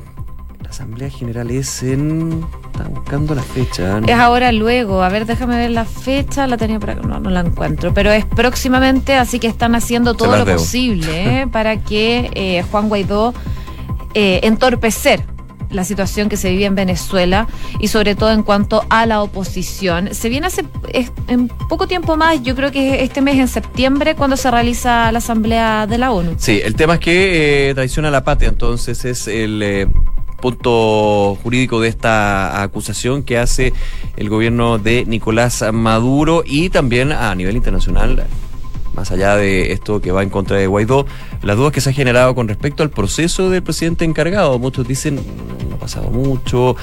Eh, 0.75 0.85
Asamblea 0.85 1.09
General 1.09 1.51
es 1.51 1.83
en. 1.83 2.45
Está 2.71 2.89
buscando 2.89 3.35
la 3.35 3.41
fecha. 3.41 3.99
Es 4.05 4.15
ahora 4.15 4.51
luego. 4.51 5.01
A 5.03 5.09
ver, 5.09 5.25
déjame 5.25 5.57
ver 5.57 5.71
la 5.71 5.85
fecha. 5.85 6.47
La 6.47 6.57
tenía 6.57 6.79
para 6.79 6.95
no, 6.95 7.19
no 7.19 7.29
la 7.29 7.41
encuentro. 7.41 7.93
Pero 7.93 8.11
es 8.11 8.25
próximamente, 8.25 9.15
así 9.15 9.39
que 9.39 9.47
están 9.47 9.75
haciendo 9.75 10.13
todo 10.15 10.37
lo 10.37 10.45
posible 10.45 11.41
eh, 11.41 11.47
para 11.51 11.77
que 11.77 12.29
eh, 12.33 12.63
Juan 12.69 12.89
Guaidó 12.89 13.33
entorpecer 14.17 15.25
la 15.71 15.83
situación 15.83 16.29
que 16.29 16.37
se 16.37 16.49
vive 16.49 16.63
en 16.63 16.75
Venezuela 16.75 17.47
y 17.79 17.89
sobre 17.89 18.15
todo 18.15 18.31
en 18.31 18.43
cuanto 18.43 18.85
a 18.89 19.05
la 19.05 19.21
oposición. 19.21 20.13
Se 20.13 20.29
viene 20.29 20.47
hace 20.47 20.63
en 21.27 21.49
poco 21.49 21.87
tiempo 21.87 22.15
más, 22.15 22.41
yo 22.41 22.55
creo 22.55 22.71
que 22.71 23.03
este 23.03 23.21
mes 23.21 23.35
en 23.35 23.49
septiembre, 23.49 24.15
cuando 24.15 24.37
se 24.37 24.49
realiza 24.49 25.11
la 25.11 25.17
Asamblea 25.17 25.85
de 25.85 25.97
la 25.97 26.11
ONU. 26.11 26.35
Sí, 26.37 26.61
el 26.63 26.75
tema 26.75 26.93
es 26.93 26.99
que 27.01 27.69
eh, 27.69 27.73
traiciona 27.73 28.09
la 28.09 28.23
patria, 28.23 28.49
entonces 28.49 29.03
es 29.03 29.27
el... 29.27 29.61
Eh, 29.61 29.87
punto 30.45 31.39
jurídico 31.41 31.81
de 31.81 31.87
esta 31.87 32.61
acusación 32.61 33.23
que 33.23 33.39
hace 33.39 33.73
el 34.15 34.29
gobierno 34.29 34.77
de 34.77 35.03
Nicolás 35.03 35.63
Maduro 35.73 36.43
y 36.45 36.69
también 36.69 37.11
a 37.11 37.33
nivel 37.33 37.55
internacional 37.55 38.27
más 38.95 39.11
allá 39.11 39.35
de 39.35 39.71
esto 39.71 40.01
que 40.01 40.11
va 40.11 40.23
en 40.23 40.29
contra 40.29 40.57
de 40.57 40.67
Guaidó, 40.67 41.05
las 41.41 41.57
dudas 41.57 41.71
que 41.71 41.81
se 41.81 41.89
ha 41.89 41.93
generado 41.93 42.33
con 42.35 42.47
respecto 42.47 42.83
al 42.83 42.89
proceso 42.89 43.49
del 43.49 43.63
presidente 43.63 44.05
encargado. 44.05 44.57
Muchos 44.59 44.87
dicen, 44.87 45.19
no 45.69 45.75
ha 45.75 45.79
pasado 45.79 46.09
mucho, 46.09 46.75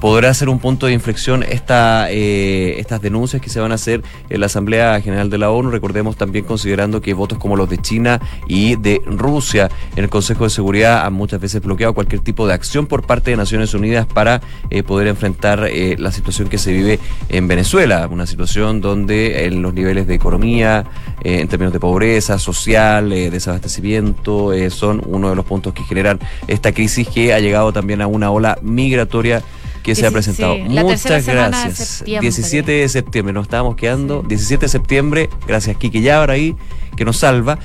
podrá 0.00 0.32
ser 0.34 0.48
un 0.48 0.58
punto 0.58 0.86
de 0.86 0.92
inflexión 0.92 1.44
eh, 1.44 2.74
estas 2.78 3.02
denuncias 3.02 3.40
que 3.42 3.50
se 3.50 3.60
van 3.60 3.72
a 3.72 3.74
hacer 3.74 4.02
en 4.28 4.40
la 4.40 4.46
Asamblea 4.46 5.00
General 5.00 5.30
de 5.30 5.38
la 5.38 5.50
ONU. 5.50 5.70
Recordemos 5.70 6.16
también 6.16 6.44
considerando 6.44 7.00
que 7.00 7.14
votos 7.14 7.38
como 7.38 7.56
los 7.56 7.68
de 7.68 7.78
China 7.78 8.20
y 8.48 8.76
de 8.76 9.00
Rusia 9.06 9.70
en 9.96 10.04
el 10.04 10.10
Consejo 10.10 10.44
de 10.44 10.50
Seguridad 10.50 11.06
han 11.06 11.12
muchas 11.12 11.40
veces 11.40 11.62
bloqueado 11.62 11.94
cualquier 11.94 12.22
tipo 12.22 12.46
de 12.46 12.54
acción 12.54 12.86
por 12.86 13.06
parte 13.06 13.30
de 13.30 13.36
Naciones 13.36 13.74
Unidas 13.74 14.06
para 14.06 14.40
eh, 14.70 14.82
poder 14.82 15.06
enfrentar 15.06 15.68
eh, 15.70 15.96
la 15.98 16.10
situación 16.10 16.48
que 16.48 16.58
se 16.58 16.72
vive 16.72 16.98
en 17.28 17.46
Venezuela, 17.46 18.08
una 18.10 18.26
situación 18.26 18.80
donde 18.80 19.46
en 19.46 19.62
los 19.62 19.74
niveles 19.74 20.06
de 20.06 20.14
economía, 20.14 20.84
en 21.22 21.46
términos 21.48 21.59
de 21.68 21.78
pobreza 21.78 22.38
social, 22.38 23.10
desabastecimiento, 23.10 24.52
son 24.70 25.02
uno 25.06 25.28
de 25.28 25.36
los 25.36 25.44
puntos 25.44 25.74
que 25.74 25.82
generan 25.82 26.18
esta 26.46 26.72
crisis 26.72 27.06
que 27.06 27.34
ha 27.34 27.40
llegado 27.40 27.72
también 27.72 28.00
a 28.00 28.06
una 28.06 28.30
ola 28.30 28.58
migratoria 28.62 29.42
que 29.82 29.94
se 29.94 30.06
ha 30.06 30.10
presentado. 30.10 30.56
Muchas 30.56 31.26
gracias. 31.26 32.04
17 32.06 32.72
de 32.72 32.88
septiembre, 32.88 33.34
nos 33.34 33.44
estábamos 33.44 33.76
quedando. 33.76 34.22
17 34.22 34.64
de 34.64 34.68
septiembre, 34.68 35.30
gracias 35.46 35.76
Kike 35.76 36.00
Yabra 36.00 36.34
ahí, 36.34 36.56
que 36.96 37.04
nos 37.04 37.18
salva. 37.18 37.58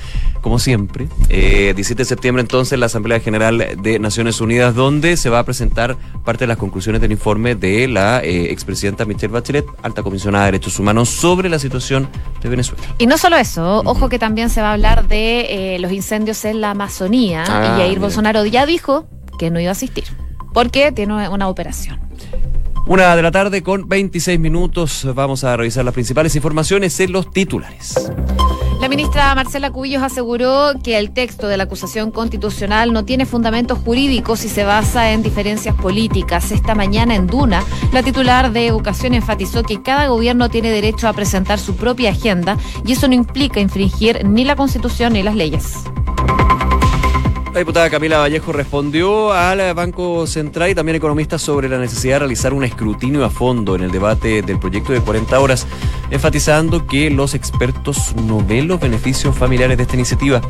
Como 0.46 0.60
siempre. 0.60 1.08
Eh, 1.28 1.72
17 1.74 2.02
de 2.02 2.04
septiembre 2.04 2.40
entonces 2.40 2.78
la 2.78 2.86
Asamblea 2.86 3.18
General 3.18 3.66
de 3.82 3.98
Naciones 3.98 4.40
Unidas, 4.40 4.76
donde 4.76 5.16
se 5.16 5.28
va 5.28 5.40
a 5.40 5.44
presentar 5.44 5.96
parte 6.24 6.44
de 6.44 6.46
las 6.46 6.56
conclusiones 6.56 7.00
del 7.00 7.10
informe 7.10 7.56
de 7.56 7.88
la 7.88 8.22
eh, 8.22 8.52
expresidenta 8.52 9.04
Michelle 9.06 9.32
Bachelet, 9.32 9.66
alta 9.82 10.04
comisionada 10.04 10.44
de 10.44 10.52
Derechos 10.52 10.78
Humanos, 10.78 11.08
sobre 11.08 11.48
la 11.48 11.58
situación 11.58 12.08
de 12.40 12.48
Venezuela. 12.48 12.80
Y 12.96 13.08
no 13.08 13.18
solo 13.18 13.34
eso, 13.34 13.82
ojo 13.84 14.08
que 14.08 14.20
también 14.20 14.48
se 14.48 14.62
va 14.62 14.70
a 14.70 14.74
hablar 14.74 15.08
de 15.08 15.74
eh, 15.74 15.78
los 15.80 15.90
incendios 15.90 16.44
en 16.44 16.60
la 16.60 16.70
Amazonía 16.70 17.42
Ah, 17.48 17.64
y 17.64 17.80
Jair 17.80 17.88
mira. 17.88 18.02
Bolsonaro 18.02 18.46
ya 18.46 18.66
dijo 18.66 19.08
que 19.40 19.50
no 19.50 19.58
iba 19.58 19.70
a 19.70 19.72
asistir 19.72 20.04
porque 20.52 20.92
tiene 20.92 21.28
una 21.28 21.48
operación. 21.48 21.98
Una 22.86 23.16
de 23.16 23.22
la 23.22 23.32
tarde 23.32 23.64
con 23.64 23.88
26 23.88 24.38
minutos. 24.38 25.08
Vamos 25.12 25.42
a 25.42 25.56
revisar 25.56 25.84
las 25.84 25.92
principales 25.92 26.36
informaciones 26.36 27.00
en 27.00 27.10
los 27.10 27.32
titulares. 27.32 27.96
La 28.86 28.90
ministra 28.90 29.34
Marcela 29.34 29.72
Cubillos 29.72 30.04
aseguró 30.04 30.74
que 30.80 30.96
el 30.96 31.10
texto 31.10 31.48
de 31.48 31.56
la 31.56 31.64
acusación 31.64 32.12
constitucional 32.12 32.92
no 32.92 33.04
tiene 33.04 33.26
fundamentos 33.26 33.80
jurídicos 33.84 34.44
y 34.44 34.48
se 34.48 34.62
basa 34.62 35.10
en 35.10 35.24
diferencias 35.24 35.74
políticas. 35.74 36.52
Esta 36.52 36.76
mañana 36.76 37.16
en 37.16 37.26
Duna, 37.26 37.64
la 37.92 38.04
titular 38.04 38.52
de 38.52 38.68
Educación 38.68 39.14
enfatizó 39.14 39.64
que 39.64 39.82
cada 39.82 40.06
gobierno 40.06 40.50
tiene 40.50 40.70
derecho 40.70 41.08
a 41.08 41.14
presentar 41.14 41.58
su 41.58 41.74
propia 41.74 42.10
agenda 42.10 42.58
y 42.86 42.92
eso 42.92 43.08
no 43.08 43.14
implica 43.14 43.58
infringir 43.58 44.24
ni 44.24 44.44
la 44.44 44.54
Constitución 44.54 45.14
ni 45.14 45.24
las 45.24 45.34
leyes. 45.34 45.78
La 47.56 47.60
diputada 47.60 47.88
Camila 47.88 48.18
Vallejo 48.18 48.52
respondió 48.52 49.32
al 49.32 49.72
Banco 49.72 50.26
Central 50.26 50.68
y 50.68 50.74
también 50.74 50.96
economistas 50.96 51.40
sobre 51.40 51.70
la 51.70 51.78
necesidad 51.78 52.16
de 52.16 52.18
realizar 52.18 52.52
un 52.52 52.64
escrutinio 52.64 53.24
a 53.24 53.30
fondo 53.30 53.74
en 53.74 53.80
el 53.80 53.90
debate 53.90 54.42
del 54.42 54.58
proyecto 54.58 54.92
de 54.92 55.00
40 55.00 55.40
horas, 55.40 55.66
enfatizando 56.10 56.86
que 56.86 57.08
los 57.08 57.32
expertos 57.32 58.14
no 58.14 58.44
ven 58.44 58.68
los 58.68 58.78
beneficios 58.78 59.34
familiares 59.34 59.78
de 59.78 59.84
esta 59.84 59.94
iniciativa. 59.94 60.42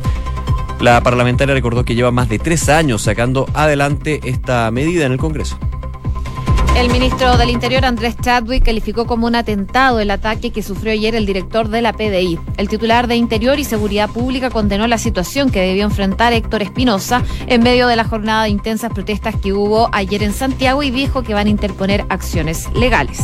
La 0.81 0.99
parlamentaria 0.99 1.55
recordó 1.55 1.85
que 1.85 1.95
lleva 1.95 2.11
más 2.11 2.27
de 2.27 2.39
tres 2.39 2.67
años 2.67 3.03
sacando 3.03 3.45
adelante 3.53 4.19
esta 4.25 4.69
medida 4.71 5.05
en 5.05 5.13
el 5.13 5.17
Congreso. 5.17 5.57
El 6.77 6.91
ministro 6.91 7.37
del 7.37 7.49
Interior, 7.49 7.85
Andrés 7.85 8.15
Chadwick, 8.21 8.63
calificó 8.63 9.07
como 9.07 9.25
un 9.25 9.33
atentado 9.33 9.99
el 9.99 10.11
ataque 10.11 10.51
que 10.51 10.61
sufrió 10.61 10.91
ayer 10.91 11.15
el 11.15 11.25
director 11.25 11.69
de 11.69 11.81
la 11.81 11.91
PDI. 11.91 12.37
El 12.57 12.69
titular 12.69 13.07
de 13.07 13.15
Interior 13.15 13.57
y 13.57 13.63
Seguridad 13.63 14.07
Pública 14.11 14.51
condenó 14.51 14.85
la 14.85 14.99
situación 14.99 15.49
que 15.49 15.59
debió 15.59 15.85
enfrentar 15.85 16.33
Héctor 16.33 16.61
Espinosa 16.61 17.23
en 17.47 17.63
medio 17.63 17.87
de 17.87 17.95
la 17.95 18.03
jornada 18.03 18.43
de 18.43 18.49
intensas 18.49 18.93
protestas 18.93 19.35
que 19.37 19.53
hubo 19.53 19.89
ayer 19.91 20.21
en 20.21 20.33
Santiago 20.33 20.83
y 20.83 20.91
dijo 20.91 21.23
que 21.23 21.33
van 21.33 21.47
a 21.47 21.49
interponer 21.49 22.05
acciones 22.09 22.71
legales. 22.73 23.21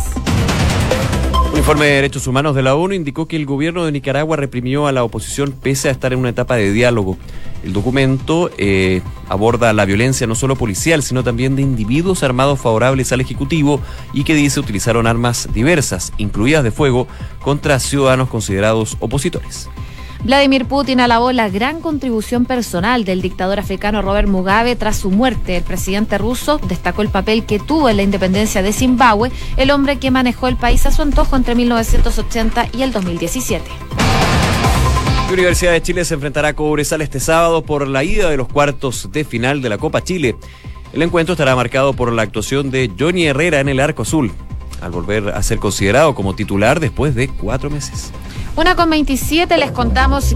Informe 1.63 1.86
de 1.86 1.93
derechos 1.93 2.28
humanos 2.28 2.56
de 2.56 2.62
la 2.62 2.76
ONU 2.76 2.93
indicó 2.93 3.26
que 3.26 3.38
el 3.38 3.45
gobierno 3.45 3.86
de 3.86 3.93
Nicaragua 3.93 4.36
reprimió 4.36 4.86
a 4.86 4.91
la 4.91 5.06
oposición 5.06 5.54
pese 5.54 5.88
a 5.88 5.91
estar 5.91 6.12
en 6.12 6.19
una 6.19 6.28
etapa 6.28 6.58
de 6.58 6.73
diálogo. 6.73 7.17
El 7.63 7.71
documento 7.71 8.52
eh, 8.58 9.02
aborda 9.30 9.71
la 9.71 9.86
violencia 9.86 10.28
no 10.28 10.36
solo 10.36 10.58
policial, 10.58 11.04
sino 11.04 11.23
también 11.23 11.56
de 11.56 11.62
individuos 11.62 12.21
armados 12.21 12.60
favorables 12.60 13.13
al 13.13 13.21
Ejecutivo 13.21 13.80
y 14.12 14.26
que 14.26 14.36
dice 14.36 14.60
utilizaron 14.60 15.08
armas 15.08 15.47
diversas, 15.54 16.12
incluidas 16.17 16.65
de 16.65 16.71
fuego, 16.71 17.08
contra 17.41 17.80
ciudadanos 17.80 18.28
considerados 18.28 18.97
opositores. 18.99 19.69
Vladimir 20.23 20.65
Putin 20.65 21.01
alabó 21.01 21.33
la 21.33 21.49
gran 21.49 21.81
contribución 21.81 22.45
personal 22.45 23.03
del 23.03 23.21
dictador 23.21 23.59
africano 23.59 24.01
Robert 24.01 24.29
Mugabe 24.29 24.77
tras 24.77 24.95
su 24.95 25.12
muerte. 25.12 25.57
El 25.57 25.63
presidente 25.63 26.17
ruso 26.17 26.62
destacó 26.65 27.01
el 27.01 27.09
papel 27.09 27.45
que 27.45 27.59
tuvo 27.59 27.89
en 27.89 27.97
la 27.97 28.03
independencia 28.03 28.62
de 28.62 28.71
Zimbabue, 28.71 29.33
el 29.57 29.69
hombre 29.69 29.97
que 29.99 30.12
manejó 30.12 30.47
el 30.47 30.55
país 30.55 30.86
a 30.86 30.91
su 30.91 31.01
antojo 31.01 31.36
entre 31.36 31.55
1980 31.55 32.69
y 32.71 32.83
el 32.83 32.93
2017. 32.93 33.65
La 35.27 35.33
Universidad 35.33 35.73
de 35.73 35.81
Chile 35.81 36.05
se 36.05 36.13
enfrentará 36.13 36.49
a 36.49 36.53
Cobresal 36.53 37.01
este 37.01 37.19
sábado 37.19 37.62
por 37.62 37.86
la 37.86 38.05
ida 38.05 38.29
de 38.29 38.38
los 38.38 38.47
cuartos 38.47 39.09
de 39.12 39.25
final 39.25 39.62
de 39.62 39.67
la 39.67 39.77
Copa 39.77 40.01
Chile. 40.05 40.38
El 40.93 41.01
encuentro 41.01 41.33
estará 41.33 41.53
marcado 41.53 41.91
por 41.91 42.13
la 42.13 42.21
actuación 42.21 42.71
de 42.71 42.89
Johnny 42.97 43.25
Herrera 43.25 43.59
en 43.59 43.67
el 43.67 43.81
arco 43.81 44.03
azul, 44.03 44.31
al 44.79 44.91
volver 44.91 45.29
a 45.29 45.43
ser 45.43 45.59
considerado 45.59 46.15
como 46.15 46.33
titular 46.33 46.79
después 46.79 47.13
de 47.13 47.27
cuatro 47.27 47.69
meses. 47.69 48.13
Una 48.56 48.76
con 48.76 48.88
27 48.88 49.58
les 49.58 49.72
contamos 49.72 50.36